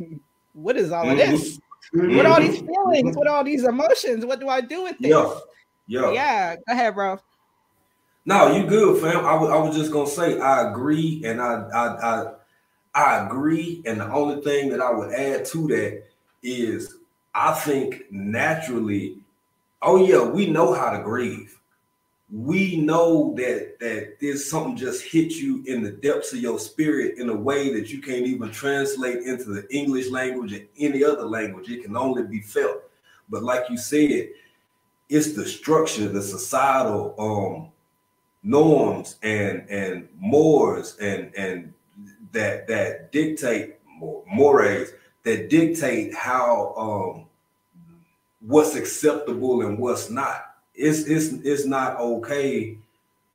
[0.54, 1.12] what is all mm-hmm.
[1.12, 1.60] of this?
[1.94, 2.16] Mm-hmm.
[2.16, 3.16] What all these feelings?
[3.16, 4.26] What all these emotions?
[4.26, 5.10] What do I do with this?
[5.10, 5.34] Yeah,
[5.86, 6.10] yeah.
[6.10, 7.20] Yeah, go ahead, bro.
[8.26, 9.24] No, you good, fam.
[9.24, 12.32] I was, I was just gonna say I agree, and I, I I
[12.94, 13.82] I agree.
[13.86, 16.04] And the only thing that I would add to that
[16.42, 16.96] is
[17.34, 19.18] I think naturally,
[19.82, 21.56] oh yeah, we know how to grieve
[22.30, 27.18] we know that that there's something just hit you in the depths of your spirit
[27.18, 31.24] in a way that you can't even translate into the English language or any other
[31.24, 31.70] language.
[31.70, 32.82] It can only be felt.
[33.28, 34.30] But like you said,
[35.08, 37.72] it's the structure, the societal um,
[38.46, 41.74] norms and and mores and and
[42.30, 43.74] that that dictate
[44.26, 44.92] mores
[45.24, 47.26] that dictate how um,
[48.40, 50.54] what's acceptable and what's not.
[50.74, 52.78] It's it's it's not okay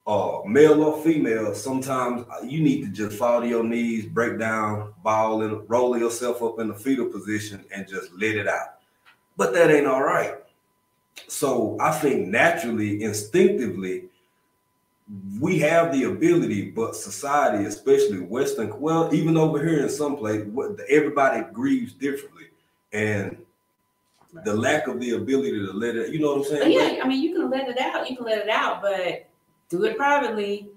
[0.08, 1.54] uh male or female.
[1.54, 6.42] Sometimes you need to just fall to your knees break down ball and roll yourself
[6.42, 8.80] up in the fetal position and just let it out.
[9.36, 10.36] But that ain't all right.
[11.28, 14.06] So i think naturally instinctively
[15.40, 20.46] we have the ability but society especially western well even over here in some place
[20.90, 22.46] everybody grieves differently
[22.94, 23.38] and
[24.34, 26.72] the lack of the ability to let it, you know what I'm saying?
[26.72, 28.10] yeah, I mean, you can let it out.
[28.10, 29.28] You can let it out, but
[29.70, 30.70] do it privately.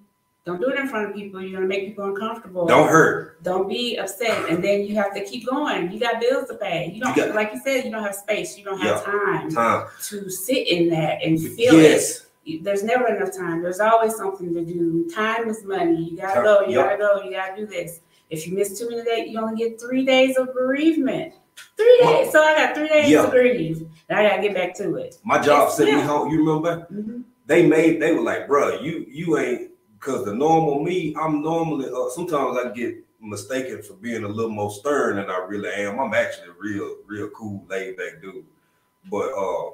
[0.44, 1.40] Don't do it in front of people.
[1.40, 2.66] You're gonna make people uncomfortable.
[2.66, 3.42] Don't hurt.
[3.42, 5.90] Don't be upset, and then you have to keep going.
[5.90, 6.90] You got bills to pay.
[6.92, 8.58] You don't, you got, like you said, you don't have space.
[8.58, 12.20] You don't have yeah, time, time to sit in that and feel yes.
[12.20, 12.23] it.
[12.61, 13.62] There's never enough time.
[13.62, 15.09] There's always something to do.
[15.14, 16.11] Time is money.
[16.11, 16.61] You gotta go.
[16.66, 16.85] You yep.
[16.85, 17.22] gotta go.
[17.24, 18.00] You gotta do this.
[18.30, 21.35] If you miss two minutes, you only get three days of bereavement.
[21.76, 22.33] Three days.
[22.33, 23.22] So I got three days yeah.
[23.22, 23.88] to grieve.
[24.09, 25.16] And I gotta get back to it.
[25.24, 25.96] My job sent yeah.
[25.96, 26.30] me home.
[26.30, 26.87] You remember?
[26.92, 27.22] Mm-hmm.
[27.46, 28.00] They made.
[28.00, 31.88] They were like, "Bro, you you ain't." Because the normal me, I'm normally.
[31.88, 35.98] Uh, sometimes I get mistaken for being a little more stern than I really am.
[35.98, 38.44] I'm actually a real, real cool, laid back dude.
[39.11, 39.70] But uh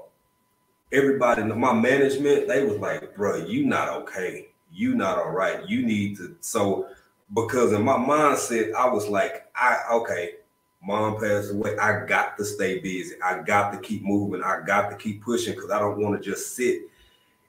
[0.92, 4.48] everybody, my management, they was like, "Bro, you not okay.
[4.72, 5.68] You not all right.
[5.68, 6.88] You need to." So
[7.34, 10.34] because in my mindset, I was like, "I okay."
[10.82, 13.14] mom passed away, I got to stay busy.
[13.22, 14.42] I got to keep moving.
[14.42, 16.82] I got to keep pushing because I don't want to just sit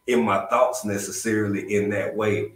[0.07, 2.53] in my thoughts necessarily in that way.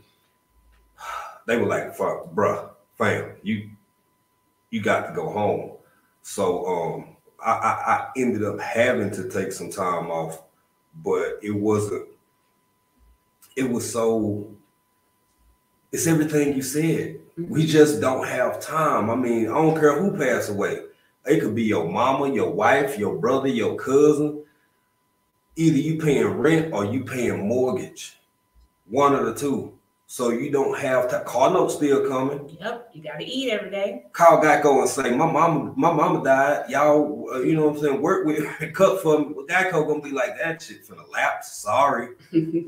[1.48, 3.69] They were like, "Fuck, bruh, fam, you
[4.71, 5.74] you got to go home."
[6.24, 10.41] So um, I, I, I ended up having to take some time off,
[11.03, 12.08] but it wasn't.
[13.55, 14.47] It was so.
[15.91, 17.53] It's everything you said mm-hmm.
[17.53, 19.10] we just don't have time.
[19.10, 20.81] I mean, I don't care who passed away.
[21.25, 24.43] It could be your mama, your wife, your brother, your cousin.
[25.55, 28.17] Either you paying rent or you paying mortgage.
[28.89, 29.74] One of the two.
[30.07, 31.21] So you don't have to.
[31.21, 32.57] Car note still coming.
[32.61, 34.03] Yep, you got to eat every day.
[34.13, 36.69] Call Geico and say, "My mama, my mama died.
[36.69, 38.01] Y'all, uh, you know what I'm saying?
[38.01, 41.57] Work with cut for me." Geico gonna be like that shit for the lapse.
[41.57, 42.09] Sorry.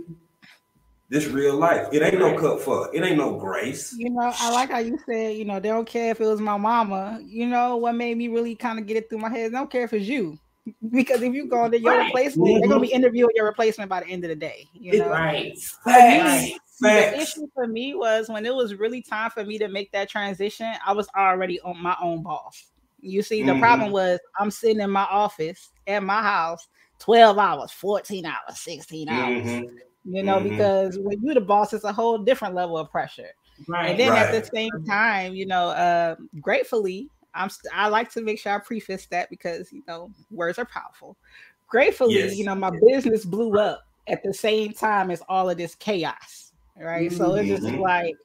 [1.09, 1.87] This real life.
[1.93, 2.93] It ain't no cut for.
[2.93, 3.95] It ain't no grace.
[3.97, 6.41] You know, I like how you said, you know, they don't care if it was
[6.41, 7.21] my mama.
[7.23, 9.71] You know, what made me really kind of get it through my head, they don't
[9.71, 10.37] care if it's you.
[10.91, 12.07] Because if you go to your right.
[12.07, 12.59] replacement, mm-hmm.
[12.59, 14.67] they're gonna be interviewing your replacement by the end of the day.
[14.73, 15.09] You know?
[15.09, 15.57] Right.
[16.81, 17.15] Facts.
[17.15, 20.09] The issue for me was when it was really time for me to make that
[20.09, 22.71] transition, I was already on my own boss.
[22.99, 23.61] You see, the mm-hmm.
[23.61, 26.67] problem was I'm sitting in my office at my house
[26.99, 29.45] 12 hours, 14 hours, 16 hours.
[29.45, 29.77] Mm-hmm
[30.09, 30.49] you know, mm-hmm.
[30.49, 33.29] because when you're the boss, it's a whole different level of pressure.
[33.67, 33.91] Right.
[33.91, 34.25] And then right.
[34.25, 38.53] at the same time, you know, uh, gratefully, I'm st- I like to make sure
[38.53, 41.17] I preface that because you know words are powerful.
[41.67, 42.37] Gratefully, yes.
[42.37, 46.46] you know, my business blew up at the same time as all of this chaos.
[46.79, 47.09] Right.
[47.09, 47.17] Mm-hmm.
[47.17, 47.81] So it's just mm-hmm.
[47.81, 48.15] like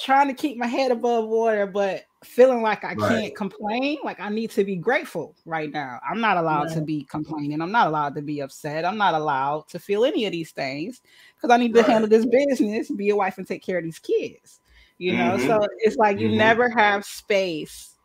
[0.00, 3.08] trying to keep my head above water, but feeling like I right.
[3.08, 3.98] can't complain.
[4.04, 6.00] Like I need to be grateful right now.
[6.08, 6.74] I'm not allowed right.
[6.74, 7.60] to be complaining.
[7.60, 8.84] I'm not allowed to be upset.
[8.84, 11.02] I'm not allowed to feel any of these things
[11.36, 11.90] because I need to right.
[11.90, 14.60] handle this business, be a wife, and take care of these kids.
[14.98, 15.46] You know, mm-hmm.
[15.46, 16.38] so it's like you mm-hmm.
[16.38, 17.96] never have space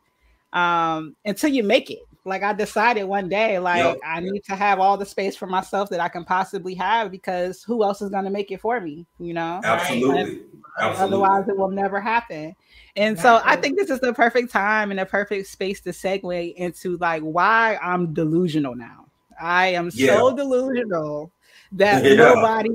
[0.54, 2.00] um until you make it.
[2.28, 4.00] Like I decided one day, like yep.
[4.06, 7.64] I need to have all the space for myself that I can possibly have because
[7.64, 9.08] who else is going to make it for me?
[9.18, 10.42] You know, absolutely.
[10.80, 11.16] absolutely.
[11.16, 12.54] Otherwise, it will never happen.
[12.96, 16.54] And so I think this is the perfect time and a perfect space to segue
[16.56, 19.06] into like why I'm delusional now.
[19.40, 20.18] I am yeah.
[20.18, 21.32] so delusional
[21.74, 22.16] that yeah.
[22.16, 22.70] nobody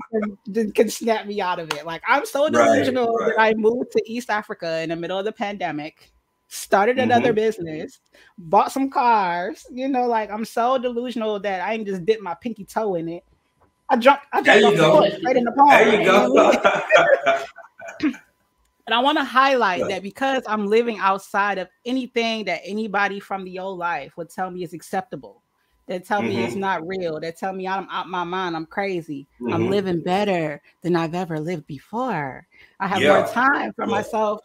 [0.53, 1.85] can, can, snap me out of it.
[1.85, 3.37] Like I'm so delusional right, right.
[3.37, 6.13] that I moved to East Africa in the middle of the pandemic
[6.53, 7.37] started another mm-hmm.
[7.37, 8.01] business,
[8.37, 9.65] bought some cars.
[9.71, 13.09] You know, like I'm so delusional that I ain't just dip my pinky toe in
[13.09, 13.25] it.
[13.89, 15.71] I jumped, I jumped off the right in the pond.
[15.71, 17.45] There you go.
[18.87, 19.89] And I want to highlight yeah.
[19.89, 24.51] that because I'm living outside of anything that anybody from the old life would tell
[24.51, 25.41] me is acceptable,
[25.87, 26.31] that tell mm-hmm.
[26.31, 26.61] me it's mm-hmm.
[26.63, 29.53] not real, that tell me I'm out my mind, I'm crazy, mm-hmm.
[29.53, 32.47] I'm living better than I've ever lived before.
[32.81, 33.19] I have yeah.
[33.19, 33.91] more time for yeah.
[33.91, 34.41] myself,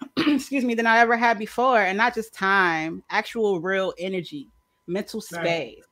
[0.16, 1.78] excuse me, than I ever had before.
[1.78, 4.48] And not just time, actual real energy,
[4.86, 5.82] mental space.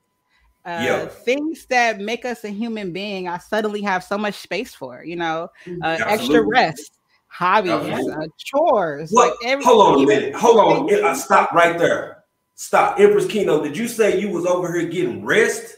[0.65, 1.05] Uh, yeah.
[1.05, 5.15] things that make us a human being, I suddenly have so much space for, you
[5.15, 5.81] know, mm-hmm.
[5.81, 9.13] uh, extra rest, hobbies, uh, chores.
[9.13, 9.31] Like
[9.63, 10.35] hold on a minute.
[10.35, 11.05] Hold on.
[11.05, 12.25] I stop right there.
[12.55, 12.99] Stop.
[12.99, 15.75] Empress Keno, did you say you was over here getting rest?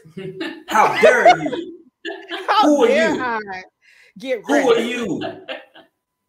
[0.68, 1.76] How dare you?
[2.48, 3.48] How Who dare are you?
[3.48, 3.62] I
[4.18, 4.64] get rest?
[4.64, 5.20] Who are you?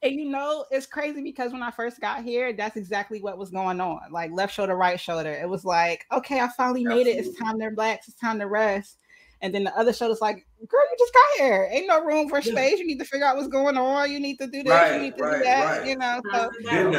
[0.03, 3.51] And you know, it's crazy because when I first got here, that's exactly what was
[3.51, 4.01] going on.
[4.11, 5.31] Like left shoulder, right shoulder.
[5.31, 7.17] It was like, okay, I finally made it.
[7.17, 8.07] It's time to relax.
[8.07, 8.97] It's time to rest.
[9.43, 11.67] And then the other shoulder's like, girl, you just got here.
[11.71, 12.77] Ain't no room for space.
[12.77, 14.11] You need to figure out what's going on.
[14.11, 14.71] You need to do this.
[14.71, 15.79] Right, you need to right, do that.
[15.79, 15.87] Right.
[15.87, 16.21] You know.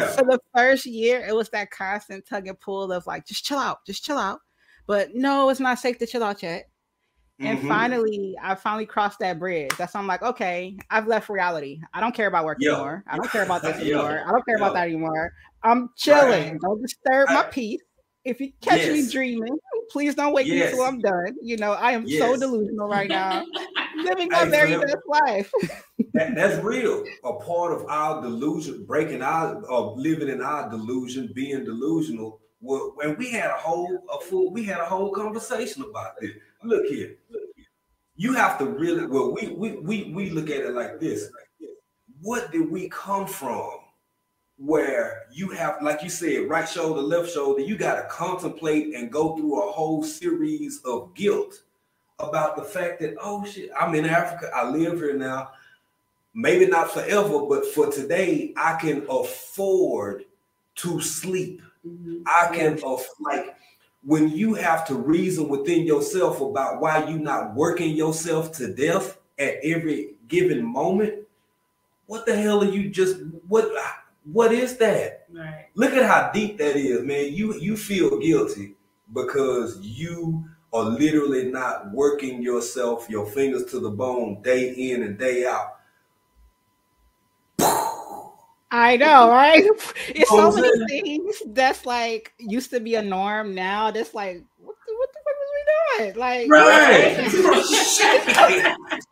[0.08, 3.44] So for the first year, it was that constant tug and pull of like, just
[3.44, 4.40] chill out, just chill out.
[4.88, 6.68] But no, it's not safe to chill out yet.
[7.42, 7.68] And mm-hmm.
[7.68, 9.72] finally, I finally crossed that bridge.
[9.76, 11.80] That's I'm like, okay, I've left reality.
[11.92, 12.74] I don't care about work Yo.
[12.74, 13.04] anymore.
[13.08, 14.22] I don't care about this anymore.
[14.26, 14.64] I don't care Yo.
[14.64, 15.32] about that anymore.
[15.64, 16.52] I'm chilling.
[16.52, 16.60] Right.
[16.60, 17.80] Don't disturb I, my peace.
[18.24, 18.92] If you catch yes.
[18.92, 19.58] me dreaming,
[19.90, 20.54] please don't wake yes.
[20.54, 21.34] me until I'm done.
[21.42, 22.20] You know, I am yes.
[22.20, 23.44] so delusional right now.
[23.96, 25.52] Living my very best life.
[26.14, 27.04] that, that's real.
[27.24, 32.40] A part of our delusion, breaking our of living in our delusion, being delusional.
[32.62, 36.30] Well, when we had a whole a full, we had a whole conversation about this.
[36.62, 37.16] Look here,
[38.16, 41.28] you have to really well we we we we look at it like this.
[42.20, 43.80] What did we come from
[44.58, 49.10] where you have like you said right shoulder left shoulder you got to contemplate and
[49.10, 51.62] go through a whole series of guilt
[52.20, 55.50] about the fact that oh shit i'm in africa i live here now.
[56.34, 60.26] Maybe not forever but for today i can afford
[60.76, 62.22] to sleep mm-hmm.
[62.26, 62.78] i can
[63.20, 63.56] like
[64.04, 69.18] when you have to reason within yourself about why you're not working yourself to death
[69.38, 71.14] at every given moment,
[72.06, 73.18] what the hell are you just
[73.48, 73.70] what
[74.24, 75.26] what is that?
[75.32, 75.66] Right.
[75.74, 77.32] Look at how deep that is, man.
[77.32, 78.74] You you feel guilty
[79.12, 85.18] because you are literally not working yourself, your fingers to the bone, day in and
[85.18, 85.76] day out.
[88.72, 89.62] I know, right?
[90.08, 93.90] It's so many things that's like used to be a norm now.
[93.90, 95.62] That's like, what the, what the fuck was we
[95.98, 96.16] doing?
[96.16, 97.18] Like, right?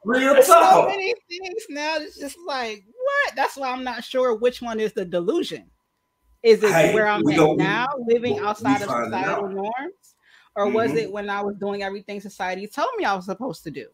[0.04, 0.44] Real talk.
[0.44, 1.96] So many things now.
[1.98, 3.36] It's just like, what?
[3.36, 5.66] That's why I'm not sure which one is the delusion.
[6.42, 10.14] Is it hey, where I'm at now, living outside of societal norms,
[10.56, 10.74] or mm-hmm.
[10.74, 13.88] was it when I was doing everything society told me I was supposed to do?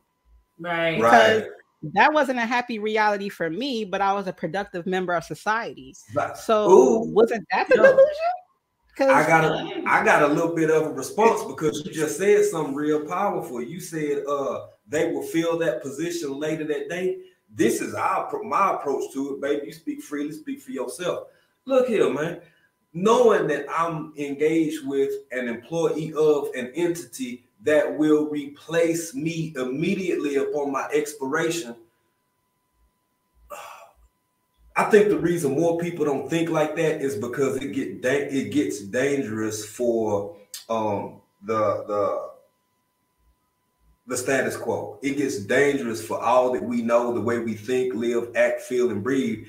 [0.61, 0.95] Right.
[0.95, 1.51] Because right
[1.83, 5.95] that wasn't a happy reality for me, but I was a productive member of society.
[6.37, 8.07] So Ooh, wasn't that the delusion?
[8.89, 12.16] Because I got a I got a little bit of a response because you just
[12.16, 13.62] said something real powerful.
[13.62, 17.18] You said uh they will fill that position later that day.
[17.51, 19.66] This is our my approach to it, baby.
[19.66, 21.29] You speak freely, speak for yourself.
[21.66, 22.41] Look here, man.
[22.95, 30.36] Knowing that I'm engaged with an employee of an entity that will replace me immediately
[30.36, 31.76] upon my expiration.
[34.76, 38.28] I think the reason more people don't think like that is because it get da-
[38.28, 40.36] it gets dangerous for
[40.68, 42.30] um, the the
[44.07, 44.98] the status quo.
[45.02, 48.90] It gets dangerous for all that we know, the way we think, live, act, feel,
[48.90, 49.46] and breathe.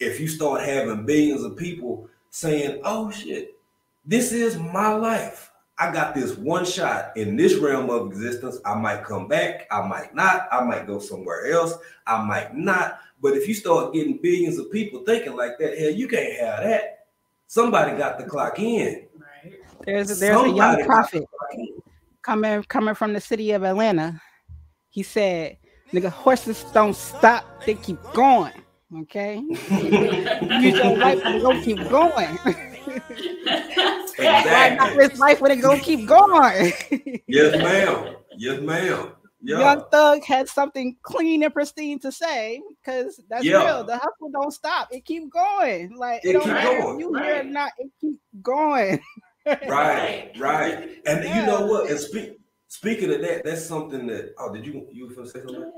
[0.00, 3.58] If you start having billions of people saying, "Oh shit,
[4.06, 8.58] this is my life," I got this one shot in this realm of existence.
[8.64, 11.74] I might come back, I might not, I might go somewhere else,
[12.06, 13.00] I might not.
[13.22, 16.64] But if you start getting billions of people thinking like that, hell, you can't have
[16.64, 17.06] that.
[17.46, 19.06] Somebody got the clock in.
[19.16, 19.54] Right.
[19.84, 21.24] There's a, there's Somebody a young prophet
[22.22, 24.20] coming coming from the city of Atlanta.
[24.90, 25.58] He said,
[25.92, 28.52] "Nigga, horses don't stop; they keep going."
[29.00, 32.38] Okay, use your life and go keep going.
[34.18, 35.08] Exactly.
[35.08, 36.72] this life when it gonna keep going.
[37.26, 38.16] yes, ma'am.
[38.36, 39.12] Yes, ma'am.
[39.40, 39.60] Yeah.
[39.60, 43.64] Young Thug had something clean and pristine to say because that's yeah.
[43.64, 43.84] real.
[43.84, 45.96] The hustle don't stop; it keep going.
[45.96, 47.00] Like it, it don't going.
[47.00, 47.24] you right.
[47.24, 49.00] hear it not, it keep going.
[49.46, 51.02] right, right.
[51.06, 51.40] And yeah.
[51.40, 51.88] you know what?
[51.88, 54.34] And speak, speaking of that, that's something that.
[54.38, 55.72] Oh, did you you to say something?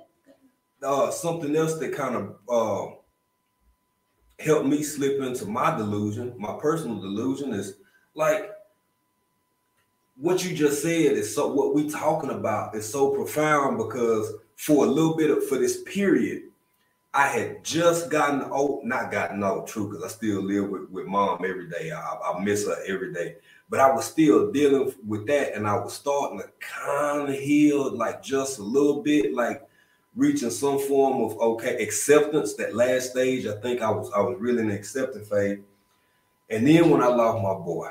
[0.83, 2.95] Uh, something else that kind of uh,
[4.39, 7.75] helped me slip into my delusion, my personal delusion is
[8.15, 8.51] like
[10.17, 14.85] what you just said is so what we talking about is so profound because for
[14.85, 16.43] a little bit of for this period,
[17.15, 21.07] I had just gotten old, not gotten old, true, because I still live with, with
[21.07, 21.91] mom every day.
[21.91, 23.37] I, I miss her every day.
[23.71, 27.97] But I was still dealing with that, and I was starting to kind of heal,
[27.97, 29.67] like just a little bit, like
[30.15, 32.55] reaching some form of okay acceptance.
[32.55, 35.61] That last stage, I think I was I was really in the accepting phase.
[36.51, 37.91] And then when I lost my boy,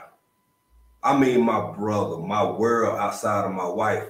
[1.02, 4.10] I mean my brother, my world outside of my wife,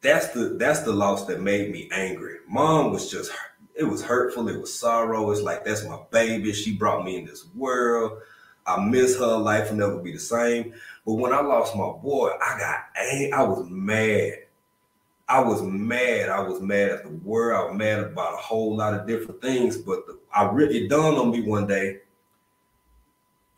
[0.00, 2.38] that's the that's the loss that made me angry.
[2.48, 3.30] Mom was just
[3.74, 5.30] it was hurtful, it was sorrow.
[5.30, 6.52] It's like that's my baby.
[6.52, 8.18] She brought me in this world.
[8.66, 9.36] I miss her.
[9.36, 10.74] Life will never be the same.
[11.06, 13.32] But when I lost my boy, I got angry.
[13.32, 14.32] I was mad.
[15.28, 16.28] I was mad.
[16.28, 17.60] I was mad at the world.
[17.60, 19.76] I was mad about a whole lot of different things.
[19.78, 22.00] But the, I really it dawned on me one day.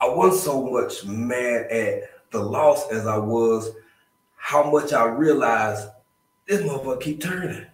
[0.05, 3.71] I wasn't so much mad at the loss as I was
[4.37, 5.89] how much I realized
[6.47, 7.65] this motherfucker keep turning.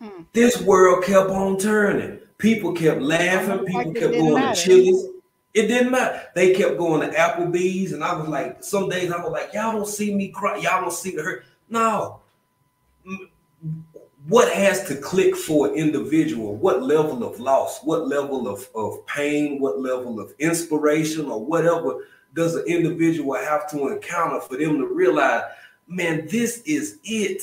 [0.00, 0.22] Hmm.
[0.32, 2.18] This world kept on turning.
[2.38, 3.64] People kept laughing.
[3.64, 4.54] People kept going matter.
[4.56, 5.06] to Chili's.
[5.54, 6.22] It didn't matter.
[6.34, 9.72] They kept going to Applebee's, and I was like, some days I was like, y'all
[9.72, 10.56] don't see me cry.
[10.56, 11.44] Y'all don't see the hurt.
[11.68, 12.20] No.
[14.28, 16.54] What has to click for an individual?
[16.54, 17.82] What level of loss?
[17.82, 19.58] What level of, of pain?
[19.58, 22.04] What level of inspiration or whatever
[22.34, 25.44] does an individual have to encounter for them to realize,
[25.86, 27.42] man, this is it?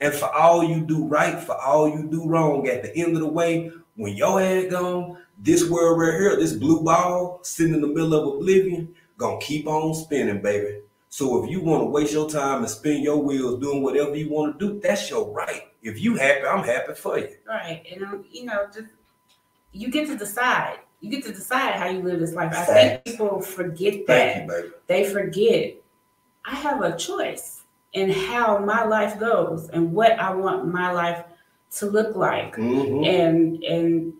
[0.00, 3.20] And for all you do right, for all you do wrong, at the end of
[3.20, 7.82] the way, when your head gone, this world right here, this blue ball sitting in
[7.82, 10.80] the middle of oblivion, gonna keep on spinning, baby.
[11.10, 14.30] So if you want to waste your time and spin your wheels doing whatever you
[14.30, 15.64] want to do, that's your right.
[15.82, 17.34] If you happy, I'm happy for you.
[17.46, 18.92] Right, and um, you know, just
[19.72, 20.78] you get to decide.
[21.00, 22.54] You get to decide how you live this life.
[22.54, 24.46] I think people forget that.
[24.46, 25.74] You, they forget.
[26.44, 31.24] I have a choice in how my life goes and what I want my life
[31.78, 32.54] to look like.
[32.54, 33.04] Mm-hmm.
[33.04, 34.12] And and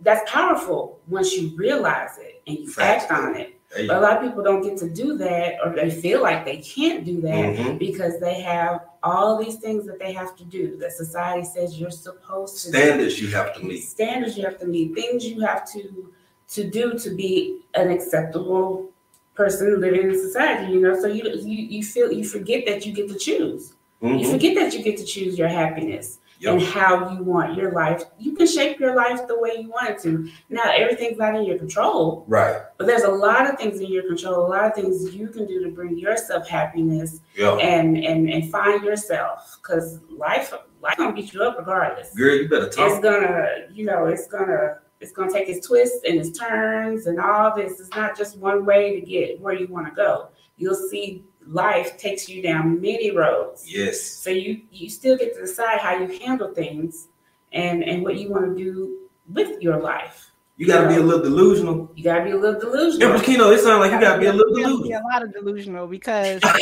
[0.00, 3.55] that's powerful once you realize it and you act on it.
[3.70, 6.58] But a lot of people don't get to do that or they feel like they
[6.58, 7.78] can't do that mm-hmm.
[7.78, 11.90] because they have all these things that they have to do that society says you're
[11.90, 13.26] supposed to standards do.
[13.26, 13.80] you have to meet.
[13.82, 16.12] Standards you have to meet, things you have to
[16.48, 18.88] to do to be an acceptable
[19.34, 20.98] person living in society, you know.
[21.00, 23.74] So you you you feel you forget that you get to choose.
[24.02, 24.18] Mm-hmm.
[24.18, 26.54] You forget that you get to choose your happiness yep.
[26.54, 28.02] and how you want your life.
[28.18, 30.28] You can shape your life the way you want it to.
[30.48, 32.24] Now everything's not in your control.
[32.26, 32.60] Right.
[32.78, 35.46] But there's a lot of things in your control, a lot of things you can
[35.46, 37.58] do to bring yourself happiness yep.
[37.60, 39.58] and and and find yourself.
[39.62, 42.14] Cause life life gonna beat you up regardless.
[42.14, 42.90] Girl, you better talk.
[42.90, 47.20] It's gonna, you know, it's gonna it's to take its twists and its turns and
[47.20, 47.80] all this.
[47.80, 50.28] It's not just one way to get where you want to go.
[50.56, 53.64] You'll see life takes you down many roads.
[53.66, 54.00] Yes.
[54.00, 57.08] So you you still get to decide how you handle things
[57.52, 60.30] and and what you want to do with your life.
[60.58, 61.92] You gotta be a little delusional.
[61.94, 63.14] You gotta be a little delusional.
[63.14, 64.88] Yeah, Keno, it sounds like you gotta be a little delusional.
[64.88, 66.56] Be a lot of delusional because straight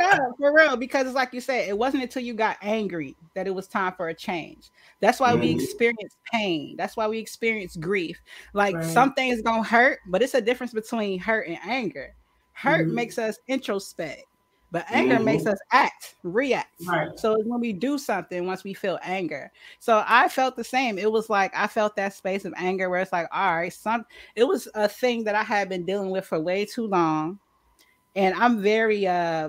[0.00, 0.78] up for real.
[0.78, 3.92] Because it's like you said, it wasn't until you got angry that it was time
[3.98, 4.70] for a change.
[5.00, 5.42] That's why mm-hmm.
[5.42, 6.74] we experience pain.
[6.78, 8.18] That's why we experience grief.
[8.54, 8.84] Like right.
[8.84, 12.14] some things gonna hurt, but it's a difference between hurt and anger.
[12.60, 12.94] Hurt mm-hmm.
[12.94, 14.24] makes us introspect.
[14.72, 15.24] But anger mm-hmm.
[15.24, 16.80] makes us act, react.
[16.86, 17.08] Right.
[17.18, 19.50] So it's when we do something once we feel anger.
[19.80, 20.96] So I felt the same.
[20.96, 24.04] It was like I felt that space of anger where it's like, all right, some
[24.36, 27.40] it was a thing that I had been dealing with for way too long.
[28.14, 29.48] And I'm very uh,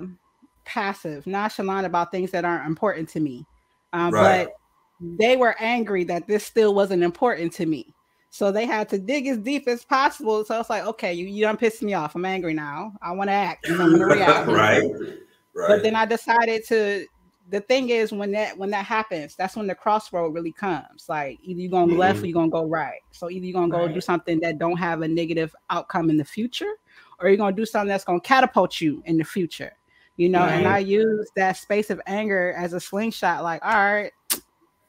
[0.64, 3.46] passive, nonchalant about things that aren't important to me.
[3.92, 4.46] Um, right.
[4.46, 4.54] But
[5.18, 7.94] they were angry that this still wasn't important to me.
[8.34, 10.42] So they had to dig as deep as possible.
[10.46, 12.14] So it's like, okay, you you done pissed me off.
[12.14, 12.94] I'm angry now.
[13.02, 13.66] I want to act.
[13.70, 14.48] I'm gonna react.
[14.48, 14.90] right.
[15.54, 15.68] Right.
[15.68, 17.06] But then I decided to
[17.50, 21.10] the thing is when that when that happens, that's when the crossroad really comes.
[21.10, 22.00] Like either you're gonna mm-hmm.
[22.00, 23.02] left or you're gonna go right.
[23.10, 23.94] So either you're gonna go right.
[23.94, 26.72] do something that don't have a negative outcome in the future,
[27.20, 29.72] or you're gonna do something that's gonna catapult you in the future.
[30.16, 30.52] You know, right.
[30.52, 34.12] and I use that space of anger as a slingshot, like, all right,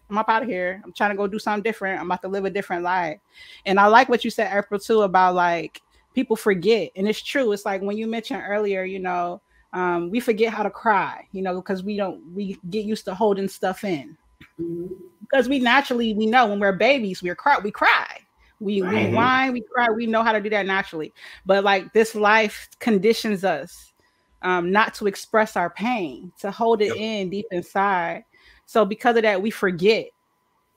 [0.09, 0.81] I'm up out of here.
[0.83, 1.99] I'm trying to go do something different.
[1.99, 3.19] I'm about to live a different life.
[3.65, 5.81] And I like what you said, April, too, about like
[6.13, 6.91] people forget.
[6.95, 7.51] And it's true.
[7.51, 9.41] It's like when you mentioned earlier, you know,
[9.73, 13.15] um, we forget how to cry, you know, because we don't we get used to
[13.15, 14.15] holding stuff in.
[14.59, 14.93] Mm-hmm.
[15.21, 18.19] Because we naturally we know when we're babies, we're cry, we cry.
[18.59, 21.11] We, we whine, we cry, we know how to do that naturally.
[21.45, 23.91] But like this life conditions us
[24.41, 26.97] um, not to express our pain, to hold it yep.
[26.97, 28.23] in deep inside.
[28.65, 30.07] So because of that, we forget.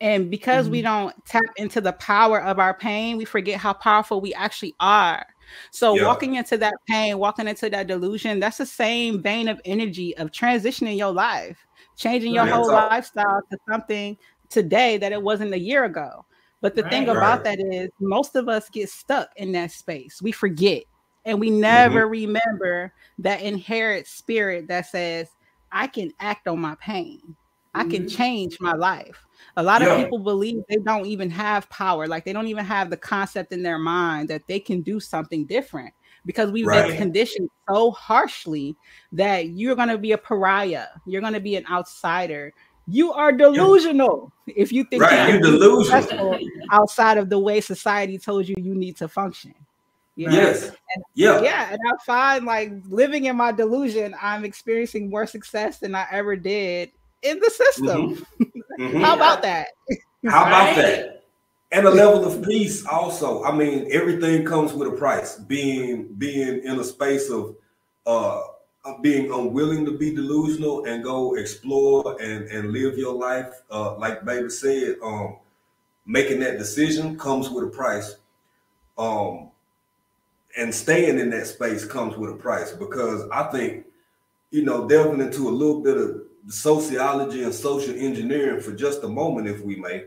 [0.01, 0.73] And because mm-hmm.
[0.73, 4.75] we don't tap into the power of our pain, we forget how powerful we actually
[4.79, 5.25] are.
[5.71, 6.05] So yeah.
[6.05, 10.33] walking into that pain, walking into that delusion, that's the same vein of energy of
[10.33, 11.67] transitioning your life,
[11.97, 14.19] changing your whole lifestyle to something
[14.51, 16.27] today that it wasn't a year ago.
[16.61, 17.57] But the right, thing about right.
[17.57, 20.21] that is most of us get stuck in that space.
[20.21, 20.85] We forget
[21.25, 22.11] and we never mm-hmm.
[22.11, 25.29] remember that inherent spirit that says,
[25.73, 27.37] I can act on my pain.
[27.77, 28.17] I can mm-hmm.
[28.17, 29.27] change my life.
[29.59, 29.89] A lot yeah.
[29.89, 33.53] of people believe they don't even have power, like they don't even have the concept
[33.53, 35.93] in their mind that they can do something different
[36.25, 36.89] because we've right.
[36.89, 38.75] been conditioned so harshly
[39.13, 42.53] that you're going to be a pariah, you're going to be an outsider.
[42.89, 44.55] You are delusional yeah.
[44.57, 45.29] if you think right.
[45.29, 46.39] you're delusional
[46.71, 49.55] outside of the way society told you you need to function.
[50.15, 50.35] You know?
[50.35, 50.69] Yes.
[50.69, 51.43] And, yeah.
[51.43, 51.69] Yeah.
[51.73, 56.37] And I find like living in my delusion, I'm experiencing more success than I ever
[56.37, 56.93] did
[57.23, 58.17] in the system.
[58.17, 58.83] Mm-hmm.
[58.83, 59.01] Mm-hmm.
[59.05, 59.69] How about that?
[60.27, 61.25] How about that?
[61.73, 63.43] And a level of peace also.
[63.43, 65.37] I mean, everything comes with a price.
[65.37, 67.57] Being being in a space of
[68.07, 68.43] uh
[69.03, 74.25] being unwilling to be delusional and go explore and and live your life uh like
[74.25, 75.37] baby said um
[76.07, 78.17] making that decision comes with a price
[78.97, 79.51] um
[80.57, 83.85] and staying in that space comes with a price because i think
[84.51, 89.09] you know delving into a little bit of sociology and social engineering for just a
[89.09, 90.05] moment, if we may,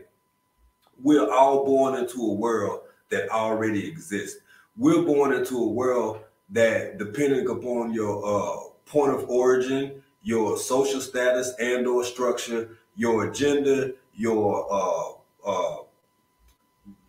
[1.02, 2.80] we're all born into a world
[3.10, 4.40] that already exists.
[4.76, 6.20] We're born into a world
[6.50, 13.28] that, depending upon your uh, point of origin, your social status and or structure, your
[13.30, 15.76] agenda, your uh, uh,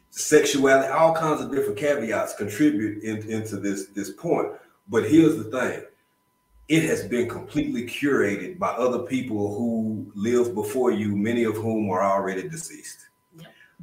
[0.10, 4.50] sexuality, all kinds of different caveats contribute in, into this this point.
[4.88, 5.84] But here's the thing:
[6.72, 11.90] it has been completely curated by other people who lived before you, many of whom
[11.90, 13.10] are already deceased.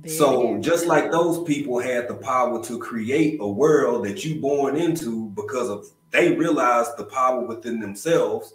[0.06, 4.76] So just like those people had the power to create a world that you born
[4.76, 8.54] into because of they realized the power within themselves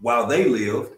[0.00, 0.92] while they lived,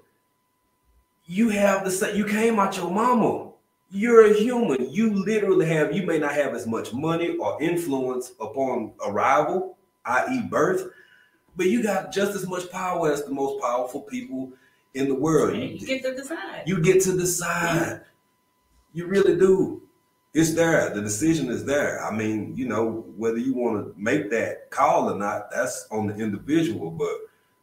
[1.26, 3.52] you have the same you came out your mama.
[3.88, 4.90] You're a human.
[4.90, 10.42] You literally have you may not have as much money or influence upon arrival, i.e.
[10.50, 10.90] birth,
[11.59, 14.52] but you got just as much power as the most powerful people
[14.94, 15.56] in the world.
[15.56, 16.62] You, you get to decide.
[16.66, 18.02] You get to decide.
[18.94, 19.82] You really do.
[20.32, 20.94] It's there.
[20.94, 22.04] The decision is there.
[22.04, 26.06] I mean, you know, whether you want to make that call or not, that's on
[26.06, 26.92] the individual.
[26.92, 27.11] But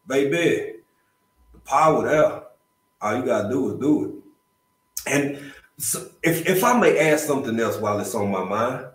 [0.06, 0.80] baby,
[1.54, 2.44] the power there.
[3.02, 5.10] All you gotta do is do it.
[5.10, 8.88] And so if if I may add something else while it's on my mind,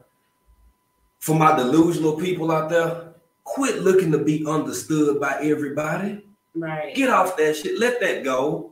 [1.21, 3.10] for my delusional people out there,
[3.55, 6.25] Quit looking to be understood by everybody.
[6.55, 6.95] Right.
[6.95, 7.81] Get off that shit.
[7.81, 8.71] Let that go.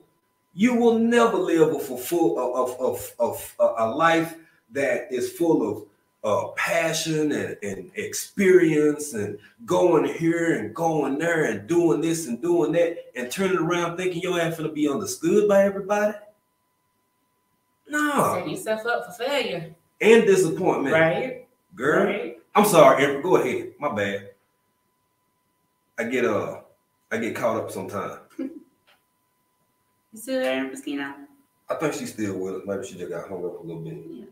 [0.55, 4.37] You will never live a full of, of, of, of a life
[4.71, 5.85] that is full of
[6.23, 12.41] uh, passion and, and experience and going here and going there and doing this and
[12.41, 16.17] doing that and turning around thinking you're gonna be understood by everybody.
[17.89, 18.35] No.
[18.35, 19.75] Setting yourself up for failure.
[20.01, 20.95] And disappointment.
[20.95, 21.49] Right.
[21.75, 22.07] Girl.
[22.07, 22.39] Right.
[22.55, 23.23] I'm sorry, Amber.
[23.23, 23.73] Go ahead.
[23.81, 24.28] My bad.
[25.99, 26.61] I get uh
[27.11, 28.19] I get caught up sometimes.
[28.39, 28.51] you
[30.15, 31.15] still there, Mosquito?
[31.69, 32.63] I think she's still with us.
[32.67, 33.99] Maybe she just got hung up a little bit.
[34.09, 34.25] Yeah.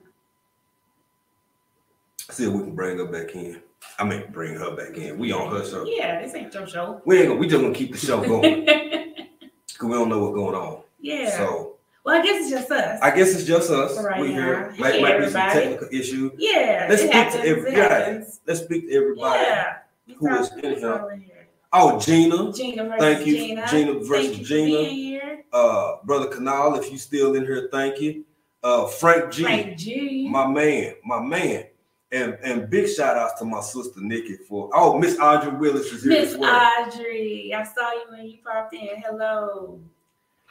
[2.31, 3.61] See if we can bring her back in.
[3.99, 5.19] I mean, bring her back in.
[5.19, 5.85] We on her show.
[5.87, 7.01] Yeah, this ain't your show.
[7.05, 7.41] We ain't gonna.
[7.41, 10.83] We just gonna keep the show going because we don't know what's going on.
[11.01, 11.37] Yeah.
[11.37, 11.73] So.
[12.05, 13.01] Well, I guess it's just us.
[13.03, 14.01] I guess it's just us.
[14.03, 14.71] Right we here.
[14.73, 16.31] Hey, might, might be some technical issue.
[16.39, 16.87] Yeah.
[16.89, 18.25] Let's speak happens, to everybody.
[18.47, 19.77] Let's speak to everybody yeah.
[20.17, 21.36] who is in here.
[21.73, 22.53] Oh, Gina.
[22.53, 25.37] Gina thank you, Gina, Gina versus thank Gina.
[25.53, 28.25] Uh, brother Canal, if you still in here, thank you.
[28.63, 29.43] Uh, Frank G.
[29.43, 30.29] Frank G.
[30.29, 31.65] My man, my man.
[32.13, 36.05] And and big shout outs to my sister Nikki for oh Miss Audrey Willis is
[36.05, 36.73] here Miss as well.
[36.79, 39.03] Audrey, I saw you when you popped in.
[39.05, 39.81] Hello.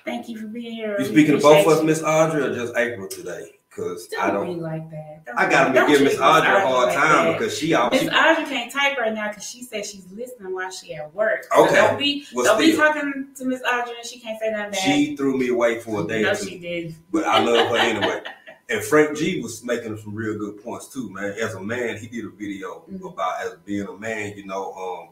[0.04, 0.98] Thank you for being here.
[1.00, 3.54] You speaking to both of us, Miss Audrey, or just April today?
[3.76, 5.26] Because I don't like that.
[5.26, 7.40] Don't I gotta give Miss Audrey a hard like time that.
[7.40, 10.72] because she always Miss Audrey can't type right now because she says she's listening while
[10.72, 11.46] she at work.
[11.58, 11.76] Okay.
[11.76, 12.72] Don't be well, don't still.
[12.72, 14.72] be talking to Miss Audrey and she can't say nothing.
[14.72, 14.80] Bad.
[14.80, 16.22] She threw me away for a day.
[16.22, 16.96] no, or two, she did.
[17.12, 18.22] But I love her anyway.
[18.70, 21.36] And Frank G was making some real good points too, man.
[21.40, 23.06] As a man, he did a video mm-hmm.
[23.06, 25.10] about as being a man, you know, um,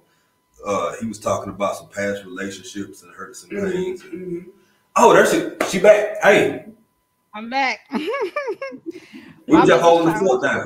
[0.66, 3.72] uh, he was talking about some past relationships and hurt some mm-hmm.
[3.72, 4.02] pains.
[4.04, 4.50] And, mm-hmm.
[4.96, 6.18] Oh, there's she, she back.
[6.22, 6.66] Hey.
[7.34, 7.80] I'm back.
[9.46, 10.66] We just holding the fort down.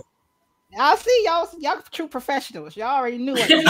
[0.79, 1.49] I see y'all.
[1.57, 2.77] Y'all true professionals.
[2.77, 3.49] Y'all already knew it.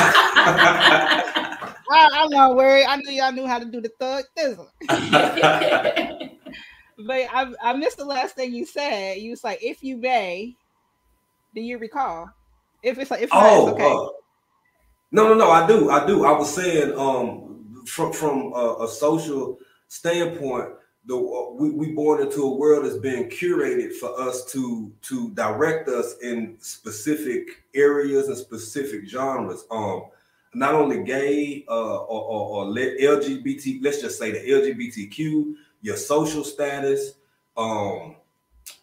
[1.90, 2.86] I, I'm not worried.
[2.86, 4.68] I knew y'all knew how to do the thug thizzle.
[7.08, 9.20] but I, I missed the last thing you said.
[9.20, 10.58] You was like, "If you may,"
[11.56, 12.30] do you recall?
[12.84, 13.86] If it's like, if oh, okay.
[13.86, 14.10] Uh,
[15.12, 15.50] No, no, no.
[15.50, 15.90] I do.
[15.90, 16.26] I do.
[16.26, 20.72] I was saying, um, from from a, a social standpoint,
[21.08, 21.16] the
[21.54, 26.18] we we born into a world that's being curated for us to to direct us
[26.22, 29.66] in specific areas and specific genres.
[29.72, 30.08] Um,
[30.54, 36.44] not only gay uh, or, or, or LGBT, let's just say the LGBTQ, your social
[36.44, 37.14] status,
[37.56, 38.16] um,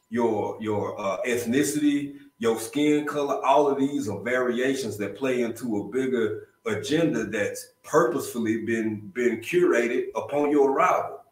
[0.09, 5.79] your your uh, ethnicity, your skin color, all of these are variations that play into
[5.79, 11.24] a bigger agenda that's purposefully been been curated upon your arrival.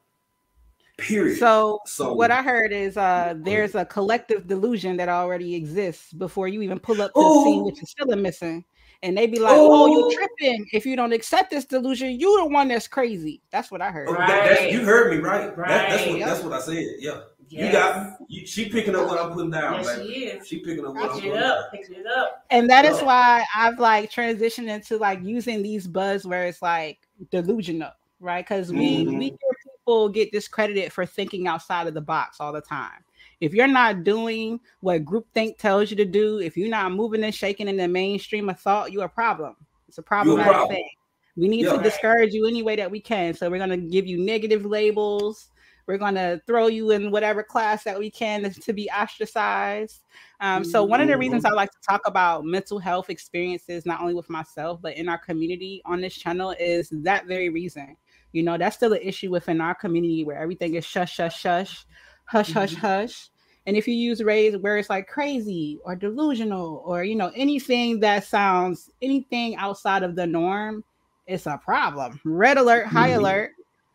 [0.99, 1.38] Period.
[1.38, 6.49] So, so what I heard is uh there's a collective delusion that already exists before
[6.49, 8.64] you even pull up to the scene, which is still missing.
[9.05, 10.64] And they be like, "Oh, you tripping?
[10.72, 14.09] If you don't accept this delusion, you the one that's crazy." That's what I heard.
[14.09, 14.28] Right.
[14.28, 15.57] That, you heard me right.
[15.59, 15.68] right.
[15.68, 16.28] That, that's what yep.
[16.28, 16.86] that's what I said.
[17.01, 17.20] Yeah.
[17.53, 17.66] Yes.
[17.66, 19.82] You got you, she picking up what I'm putting down.
[19.82, 20.47] Yes, she is.
[20.47, 21.64] She picking up what I'm putting up, down.
[21.70, 22.47] Picking it up.
[22.51, 27.90] And that is why I've like transitioned into like using these buzzwords like delusional,
[28.20, 28.43] right?
[28.43, 29.18] Because we mm-hmm.
[29.18, 29.51] we hear
[29.82, 33.04] people get discredited for thinking outside of the box all the time.
[33.40, 37.34] If you're not doing what groupthink tells you to do, if you're not moving and
[37.34, 39.56] shaking in the mainstream of thought, you're a problem.
[39.88, 40.76] It's a problematic problem.
[40.76, 40.88] thing.
[41.36, 43.34] We need to discourage you any way that we can.
[43.34, 45.50] So we're gonna give you negative labels
[45.86, 50.02] we're going to throw you in whatever class that we can to be ostracized.
[50.40, 54.00] Um, so, one of the reasons I like to talk about mental health experiences, not
[54.00, 57.96] only with myself, but in our community on this channel, is that very reason.
[58.32, 61.86] You know, that's still an issue within our community where everything is shush, shush, shush,
[62.24, 62.58] hush, mm-hmm.
[62.58, 63.30] hush, hush.
[63.66, 68.00] And if you use raise where it's like crazy or delusional or, you know, anything
[68.00, 70.82] that sounds anything outside of the norm,
[71.26, 72.20] it's a problem.
[72.24, 73.20] Red alert, high mm-hmm.
[73.20, 73.50] alert.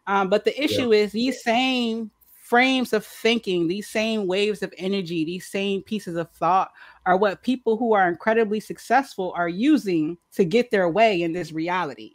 [0.07, 0.99] Um, but the issue yeah.
[0.99, 2.11] is these same
[2.47, 6.71] frames of thinking, these same waves of energy, these same pieces of thought
[7.05, 11.51] are what people who are incredibly successful are using to get their way in this
[11.51, 12.13] reality.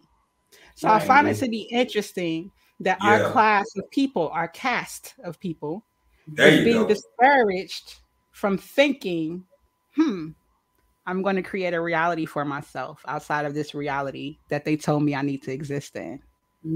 [0.74, 1.00] So right.
[1.00, 2.50] I find it to be interesting
[2.80, 3.10] that yeah.
[3.10, 5.84] our class of people, our cast of people,
[6.26, 6.88] there is being go.
[6.88, 8.00] discouraged
[8.30, 9.44] from thinking,
[9.94, 10.30] hmm,
[11.06, 15.02] I'm going to create a reality for myself outside of this reality that they told
[15.02, 16.20] me I need to exist in.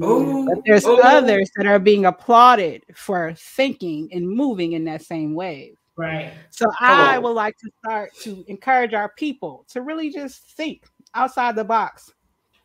[0.02, 1.00] Oh, but there's oh.
[1.02, 5.76] others that are being applauded for thinking and moving in that same wave.
[5.96, 6.32] Right.
[6.50, 11.56] So I would like to start to encourage our people to really just think outside
[11.56, 12.12] the box.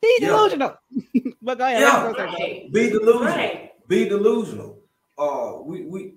[0.02, 0.76] Be delusional.
[1.14, 1.32] Yeah.
[1.42, 1.82] but go ahead.
[1.82, 2.12] Yeah.
[2.12, 2.74] Right.
[2.74, 3.24] Be delusional.
[3.24, 3.72] Right.
[3.88, 4.80] Be delusional.
[5.18, 6.14] Uh, we we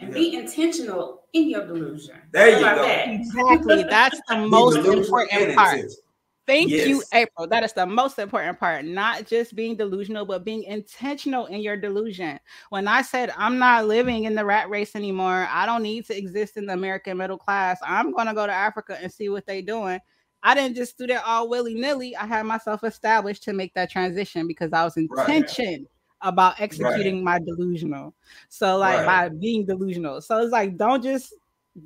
[0.00, 2.16] and be intentional in your delusion.
[2.32, 2.82] There you go.
[2.82, 3.08] That?
[3.08, 3.82] Exactly.
[3.90, 5.80] That's the most important part.
[6.44, 6.88] Thank yes.
[6.88, 7.46] you, April.
[7.46, 8.84] That is the most important part.
[8.84, 12.40] Not just being delusional, but being intentional in your delusion.
[12.70, 16.18] When I said I'm not living in the rat race anymore, I don't need to
[16.18, 17.78] exist in the American middle class.
[17.86, 20.00] I'm going to go to Africa and see what they're doing.
[20.42, 22.16] I didn't just do that all willy nilly.
[22.16, 26.28] I had myself established to make that transition because I was intention right.
[26.28, 27.40] about executing right.
[27.40, 28.14] my delusional.
[28.48, 29.28] So, like right.
[29.28, 30.20] by being delusional.
[30.20, 31.34] So it's like, don't just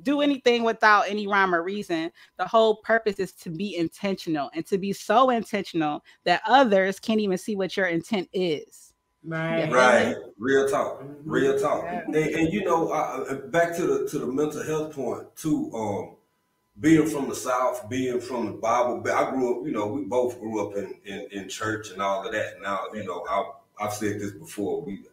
[0.03, 2.11] do anything without any rhyme or reason.
[2.37, 7.19] The whole purpose is to be intentional and to be so intentional that others can't
[7.19, 8.93] even see what your intent is.
[9.23, 10.15] Right, right.
[10.37, 11.83] Real talk, real talk.
[11.83, 12.03] Yeah.
[12.05, 15.71] And, and, you know, uh, back to the to the mental health point too.
[15.73, 16.15] Um,
[16.79, 19.65] being from the South, being from the Bible, I grew up.
[19.65, 22.61] You know, we both grew up in in, in church and all of that.
[22.61, 24.81] Now, you know, I, I've said this before.
[24.81, 25.03] We,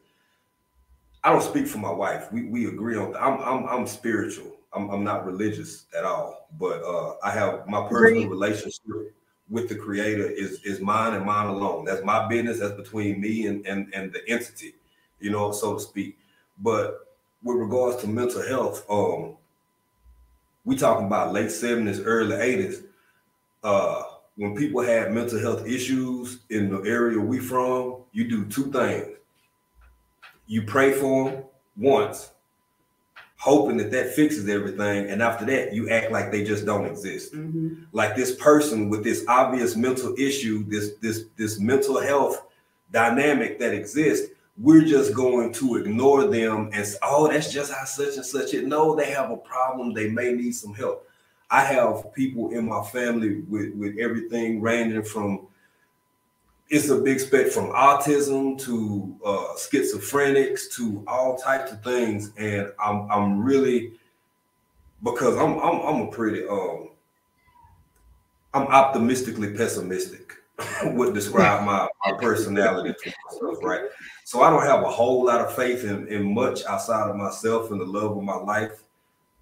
[1.23, 2.31] I don't speak for my wife.
[2.33, 3.17] We we agree on.
[3.17, 4.53] I'm I'm I'm spiritual.
[4.73, 9.15] I'm, I'm not religious at all, but uh, I have my personal relationship
[9.49, 11.85] with the creator is is mine and mine alone.
[11.85, 12.59] That's my business.
[12.61, 14.75] That's between me and and, and the entity,
[15.21, 16.19] you know, so to speak.
[16.59, 19.37] But with regards to mental health, um,
[20.65, 22.85] we talking about late 70s, early 80s.
[23.63, 24.03] Uh,
[24.37, 29.17] when people had mental health issues in the area we from, you do two things.
[30.47, 31.45] You pray for them
[31.77, 32.31] once,
[33.37, 37.35] hoping that that fixes everything and after that you act like they just don't exist
[37.35, 37.75] mm-hmm.
[37.93, 42.47] like this person with this obvious mental issue this this this mental health
[42.91, 48.17] dynamic that exists we're just going to ignore them and oh that's just how such
[48.17, 49.93] and such it no they have a problem.
[49.93, 51.09] They may need some help.
[51.51, 55.47] I have people in my family with with everything ranging from
[56.69, 62.73] it's a big spec from autism to uh, schizophrenics to all types of things, and
[62.83, 63.93] I'm I'm really
[65.03, 66.91] because I'm I'm, I'm a pretty um
[68.55, 70.34] I'm optimistically pessimistic
[70.85, 73.83] would describe my, my personality to myself, right?
[74.25, 77.71] So I don't have a whole lot of faith in, in much outside of myself
[77.71, 78.83] and the love of my life.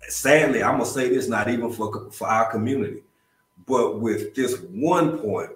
[0.09, 3.03] Sadly, I'm gonna say this not even for for our community,
[3.67, 5.51] but with this one point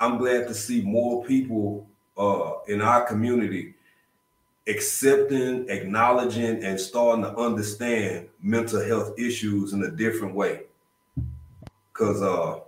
[0.00, 1.86] I'm glad to see more people
[2.18, 3.74] uh, in our community
[4.68, 10.62] accepting, acknowledging, and starting to understand mental health issues in a different way.
[11.92, 12.60] Cause uh,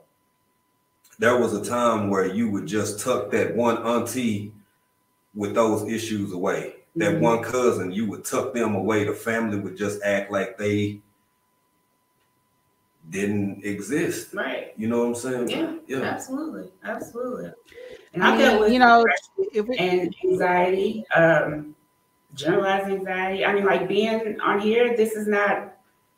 [1.18, 4.52] there was a time where you would just tuck that one auntie
[5.34, 6.74] with those issues away.
[6.96, 7.22] That mm-hmm.
[7.22, 9.04] one cousin, you would tuck them away.
[9.04, 11.00] The family would just act like they
[13.10, 14.34] didn't exist.
[14.34, 14.72] Right.
[14.76, 15.48] You know what I'm saying?
[15.48, 15.74] Yeah.
[15.86, 16.04] Yeah.
[16.04, 16.70] Absolutely.
[16.84, 17.52] Absolutely.
[18.14, 19.04] And I dealt with you know
[19.78, 21.74] and anxiety, um,
[22.34, 23.44] generalized anxiety.
[23.44, 25.74] I mean, like being on here, this is not.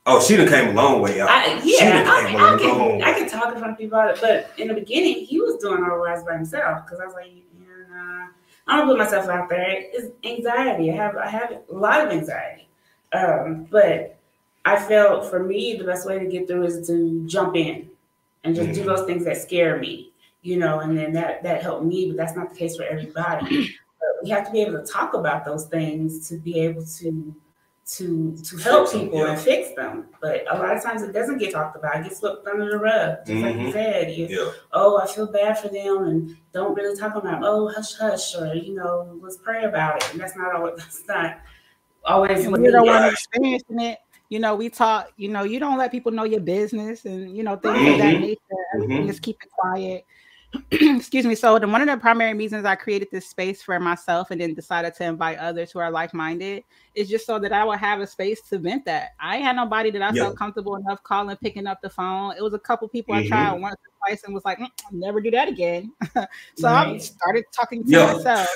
[0.07, 1.29] Oh, she done came a long way out.
[1.29, 4.21] I, yeah, I, mean, I, can, I can talk in front of people about it,
[4.21, 7.15] but in the beginning, he was doing all the lies by himself because I was
[7.15, 8.29] like, yeah,
[8.67, 9.67] I don't put myself out there.
[9.69, 10.91] It's anxiety.
[10.91, 12.67] I have, I have a lot of anxiety,
[13.13, 14.17] um, but
[14.65, 17.91] I felt for me the best way to get through is to jump in
[18.45, 18.83] and just mm-hmm.
[18.83, 22.17] do those things that scare me, you know, and then that that helped me, but
[22.17, 23.77] that's not the case for everybody.
[24.23, 27.35] we have to be able to talk about those things to be able to
[27.97, 29.33] to to help people yeah.
[29.33, 30.07] and fix them.
[30.21, 31.97] But a lot of times it doesn't get talked about.
[31.97, 33.19] It gets swept under the rug.
[33.27, 33.43] Just mm-hmm.
[33.43, 33.73] like you mm-hmm.
[33.73, 34.13] said.
[34.13, 34.53] You, yeah.
[34.73, 38.55] Oh, I feel bad for them and don't really talk about oh hush hush or
[38.55, 40.13] you know, let's pray about it.
[40.13, 41.39] And that's not always that's not
[42.05, 43.99] always you don't want to experiencing it
[44.31, 47.43] you know, we talk, you know, you don't let people know your business and, you
[47.43, 47.93] know, things mm-hmm.
[47.93, 48.23] of that mm-hmm.
[48.23, 48.41] nature.
[48.77, 49.07] Mm-hmm.
[49.09, 50.07] Just keep it quiet.
[50.73, 51.35] Excuse me.
[51.35, 54.55] So, the, one of the primary reasons I created this space for myself and then
[54.55, 58.01] decided to invite others who are like minded is just so that I would have
[58.01, 59.11] a space to vent that.
[59.21, 62.35] I had nobody that I felt comfortable enough calling, picking up the phone.
[62.37, 63.33] It was a couple people mm-hmm.
[63.33, 65.93] I tried once or twice and was like, mm, I'll never do that again.
[66.57, 66.95] so, right.
[66.95, 68.49] I started talking to myself.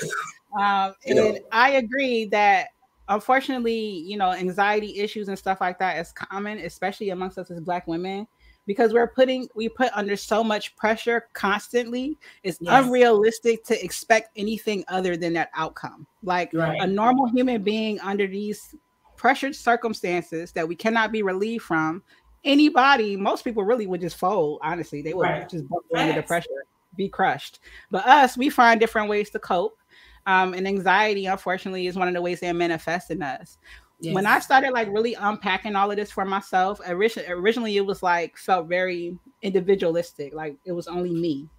[0.59, 2.69] Um, and I agree that
[3.07, 7.59] unfortunately, you know, anxiety issues and stuff like that is common, especially amongst us as
[7.59, 8.27] Black women,
[8.65, 12.17] because we're putting we put under so much pressure constantly.
[12.43, 12.83] It's yes.
[12.83, 16.07] unrealistic to expect anything other than that outcome.
[16.23, 16.81] Like right.
[16.81, 18.75] a normal human being under these
[19.15, 22.03] pressured circumstances that we cannot be relieved from,
[22.43, 24.59] anybody, most people really would just fold.
[24.63, 25.49] Honestly, they would right.
[25.49, 26.49] just under the pressure,
[26.95, 27.59] be crushed.
[27.91, 29.77] But us, we find different ways to cope
[30.25, 33.57] um, and anxiety, unfortunately, is one of the ways they manifest in us.
[33.99, 34.13] Yes.
[34.13, 38.37] When I started like really unpacking all of this for myself, originally it was like
[38.37, 41.49] felt very individualistic, like it was only me.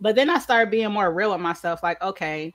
[0.00, 2.52] But then I started being more real with myself, like, okay,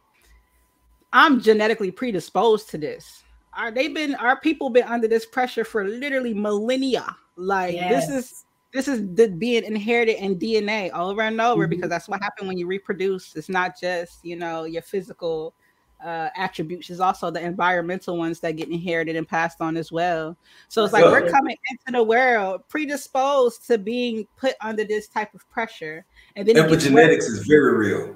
[1.12, 3.24] I'm genetically predisposed to this.
[3.53, 7.16] Are they been our people been under this pressure for literally millennia?
[7.36, 8.07] Like yes.
[8.07, 11.72] this is this is the, being inherited in DNA over and over mm-hmm.
[11.72, 13.36] because that's what happened when you reproduce.
[13.36, 15.55] It's not just you know your physical
[16.04, 20.38] uh, attributes; it's also the environmental ones that get inherited and passed on as well.
[20.68, 25.34] So it's like we're coming into the world predisposed to being put under this type
[25.34, 28.16] of pressure, and then epigenetics is very real.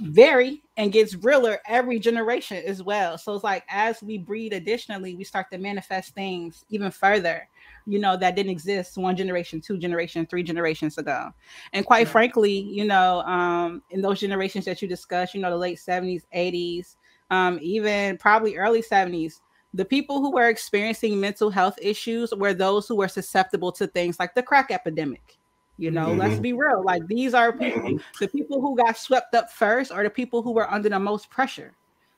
[0.00, 3.16] Very and gets realer every generation as well.
[3.16, 7.48] So it's like as we breed, additionally, we start to manifest things even further
[7.86, 11.32] you know, that didn't exist one generation, two generation, three generations ago.
[11.72, 15.56] And quite frankly, you know, um, in those generations that you discussed, you know, the
[15.56, 16.96] late 70s, 80s,
[17.30, 19.40] um, even probably early 70s,
[19.72, 24.18] the people who were experiencing mental health issues were those who were susceptible to things
[24.18, 25.38] like the crack epidemic.
[25.76, 26.20] You know, mm-hmm.
[26.20, 26.84] let's be real.
[26.84, 27.96] Like these are people, mm-hmm.
[28.20, 31.30] the people who got swept up first are the people who were under the most
[31.30, 31.74] pressure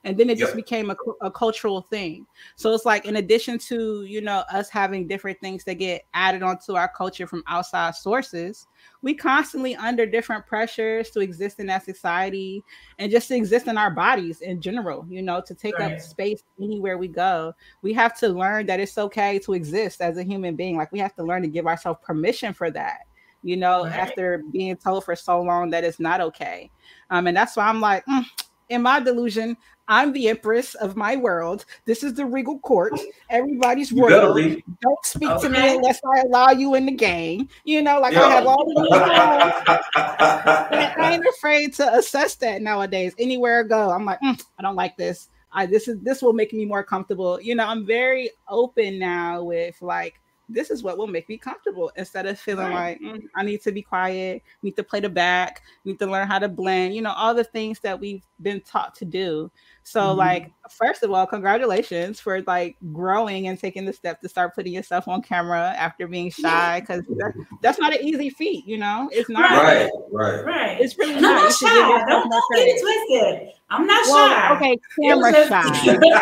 [0.06, 0.64] and then it just yep.
[0.64, 5.06] became a, a, cultural thing so it's like in addition to you know us having
[5.06, 8.68] different things that get added onto our culture from outside sources
[9.02, 12.62] we constantly under different pressures to exist in that society
[12.98, 15.94] and just to exist in our bodies in general you know to take right.
[15.94, 17.52] up space anywhere we go
[17.82, 21.00] we have to learn that it's okay to exist as a human being like we
[21.00, 23.00] have to learn to give ourselves permission for that
[23.42, 23.92] you know right.
[23.92, 26.70] after being told for so long that it's not okay
[27.10, 28.24] um, and that's why i'm like mm,
[28.68, 29.56] in my delusion,
[29.88, 31.64] I'm the empress of my world.
[31.84, 32.98] This is the regal court.
[33.30, 34.34] Everybody's royal.
[34.34, 35.42] Don't speak okay.
[35.42, 37.48] to me unless I allow you in the game.
[37.64, 38.24] You know, like yeah.
[38.24, 38.90] I have all the
[40.98, 43.14] I ain't afraid to assess that nowadays.
[43.18, 45.28] Anywhere I go, I'm like, mm, I don't like this.
[45.52, 47.40] I this is this will make me more comfortable.
[47.40, 51.90] You know, I'm very open now with like this is what will make me comfortable
[51.96, 53.00] instead of feeling right.
[53.02, 56.28] like mm, I need to be quiet, need to play the back, need to learn
[56.28, 59.50] how to blend, you know, all the things that we've been taught to do.
[59.86, 60.18] So mm-hmm.
[60.18, 64.72] like first of all, congratulations for like growing and taking the step to start putting
[64.72, 67.32] yourself on camera after being shy because that,
[67.62, 69.08] that's not an easy feat, you know.
[69.12, 70.80] It's not right, right, right.
[70.80, 71.36] It's really not.
[71.36, 71.68] not shy.
[71.68, 73.52] Don't, don't get it twisted.
[73.70, 74.56] I'm not well, shy.
[74.56, 75.62] Okay, camera just, shy.
[75.84, 76.18] People like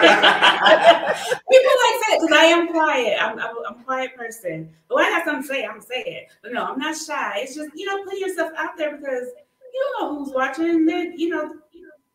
[2.02, 3.16] that because I am quiet.
[3.18, 4.68] I'm, I'm, I'm, a quiet person.
[4.88, 6.28] But when I have something to say, I'm gonna say it.
[6.42, 7.38] But no, I'm not shy.
[7.38, 9.28] It's just you know, put yourself out there because
[9.72, 10.84] you don't know who's watching.
[10.84, 11.54] Then you know,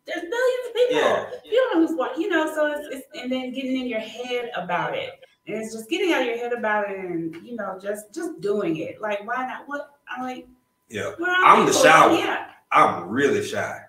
[0.10, 0.96] there's billions of people.
[0.98, 1.30] Yeah.
[1.46, 2.22] You don't know who's watching.
[2.24, 5.12] You know, so it's, it's and then getting in your head about it.
[5.48, 8.42] And it's just getting out of your head about it and you know, just just
[8.42, 9.02] doing it.
[9.02, 9.68] Like why not?
[9.68, 10.48] What I'm like,
[10.90, 11.12] yeah.
[11.20, 12.48] I'm the shy Yeah.
[12.72, 13.80] I'm really shy.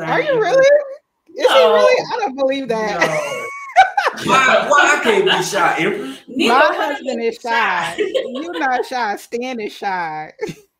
[0.00, 0.66] Are you really?
[1.36, 1.54] Is no.
[1.54, 2.06] he really?
[2.12, 3.00] I don't believe that.
[3.00, 3.44] No.
[4.30, 5.76] why, why I can't be shy?
[5.78, 6.22] Empress?
[6.28, 7.94] My husband is shy.
[7.98, 9.16] You're not shy.
[9.16, 10.32] Stan is shy.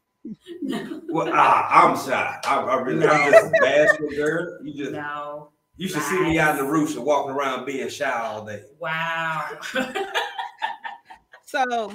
[1.09, 2.41] well, I, am shy.
[2.45, 4.59] I, I really, I'm just a bashful girl.
[4.62, 5.51] You just no.
[5.77, 8.62] You should see me out in the roof and walking around being shy all day.
[8.79, 9.59] Wow.
[11.45, 11.93] so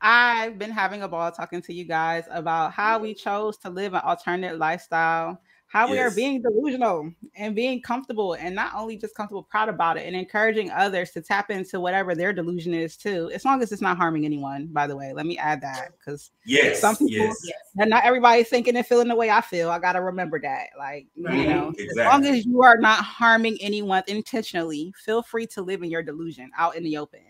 [0.00, 3.92] I've been having a ball talking to you guys about how we chose to live
[3.92, 5.90] an alternate lifestyle how yes.
[5.90, 10.06] we are being delusional and being comfortable and not only just comfortable proud about it
[10.06, 13.82] and encouraging others to tap into whatever their delusion is too as long as it's
[13.82, 17.54] not harming anyone by the way let me add that because yes some people yes.
[17.78, 21.06] and not everybody's thinking and feeling the way i feel i gotta remember that like
[21.18, 21.36] right.
[21.36, 22.02] you know exactly.
[22.02, 26.02] as long as you are not harming anyone intentionally feel free to live in your
[26.02, 27.20] delusion out in the open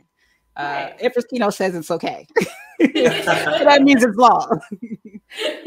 [0.58, 2.26] uh, if Empress Keno says it's okay,
[2.78, 4.48] that means it's law.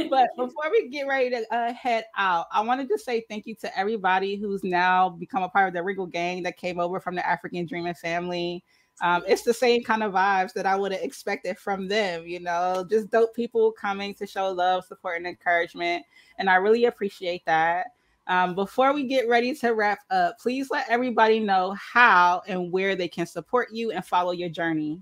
[0.09, 3.55] but before we get ready to uh, head out, I wanted to say thank you
[3.55, 7.15] to everybody who's now become a part of the Regal Gang that came over from
[7.15, 8.63] the Afrikan Dreamin family.
[9.01, 12.39] Um, it's the same kind of vibes that I would have expected from them, you
[12.39, 16.05] know, just dope people coming to show love, support, and encouragement.
[16.37, 17.87] And I really appreciate that.
[18.27, 22.95] Um, before we get ready to wrap up, please let everybody know how and where
[22.95, 25.01] they can support you and follow your journey.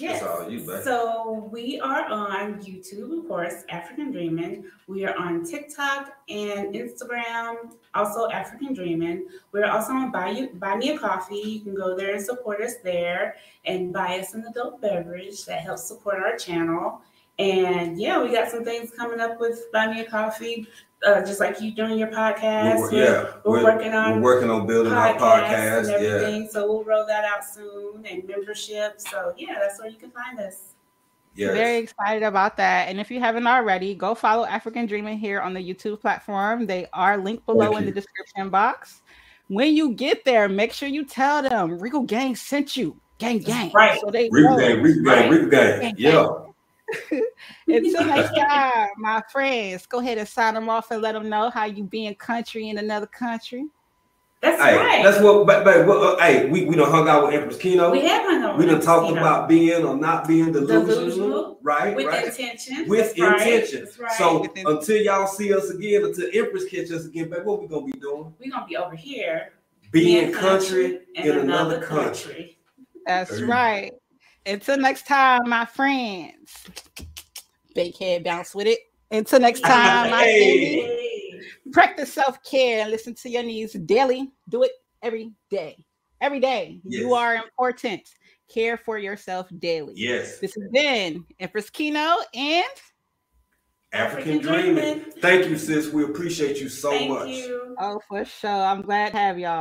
[0.00, 0.22] Yes.
[0.48, 4.64] You, so we are on YouTube, of course, Afrikan Dreamin.
[4.86, 9.26] We are on TikTok and Instagram, also Afrikan Dreamin.
[9.52, 11.36] We're also on Buy, you, Buy Me a Coffee.
[11.36, 13.36] You can go there and support us there
[13.66, 17.02] and buy us an adult beverage that helps support our channel.
[17.38, 20.66] And yeah, we got some things coming up with Buy Me a Coffee
[21.06, 22.78] uh, just like you doing your podcast.
[22.78, 26.42] We're, yeah, we're, we're, working on we're working on building our podcast and everything.
[26.42, 26.48] Yeah.
[26.50, 29.00] So we'll roll that out soon and membership.
[29.00, 30.74] So yeah, that's where you can find us.
[31.34, 31.54] Yes.
[31.54, 32.88] Very excited about that.
[32.88, 36.66] And if you haven't already, go follow Afrikan Dreamin here on the YouTube platform.
[36.66, 39.02] They are linked below in the description box.
[39.48, 42.96] When you get there, make sure you tell them Regal Gang sent you.
[43.18, 43.70] Gang, gang.
[43.72, 44.00] Right.
[44.00, 45.94] So they Regal Gang, Regal Gang, Regal Gang.
[45.96, 46.49] Yeah.
[47.66, 51.50] Until next time, my friends, go ahead and sign them off and let them know
[51.50, 53.66] how you being country in another country.
[54.40, 55.04] That's hey, right.
[55.04, 55.46] That's what.
[55.46, 57.90] But, but uh, hey, we we don't hung out with Empress Keno.
[57.90, 58.58] We have hung out.
[58.58, 61.94] We done talked about being or not being delusional, delusional right?
[61.94, 62.26] With right?
[62.26, 62.88] intention.
[62.88, 63.84] With That's intention.
[63.98, 64.08] Right.
[64.08, 64.12] Right.
[64.12, 67.84] So until y'all see us again, until Empress catch us again, back, what we gonna
[67.84, 68.32] be doing?
[68.38, 69.52] We gonna be over here
[69.90, 72.32] being, country, country, in, another, another country.
[72.32, 72.58] country.
[73.06, 73.92] That's right.
[74.50, 76.50] Until next time, my friends.
[77.72, 78.80] Big head bounce with it.
[79.12, 81.40] Until next time, my hey.
[81.72, 84.32] practice self care and listen to your needs daily.
[84.48, 84.72] Do it
[85.02, 85.84] every day.
[86.20, 86.80] Every day.
[86.84, 87.00] Yes.
[87.00, 88.02] You are important.
[88.52, 89.94] Care for yourself daily.
[89.96, 90.40] Yes.
[90.40, 92.64] This has been Empress Keno and
[93.94, 95.12] Afrikan, Afrikan Dreamin.
[95.20, 95.92] Thank you, sis.
[95.92, 97.28] We appreciate you so Thank much.
[97.28, 97.76] You.
[97.78, 98.50] Oh, for sure.
[98.50, 99.58] I'm glad to have y'all.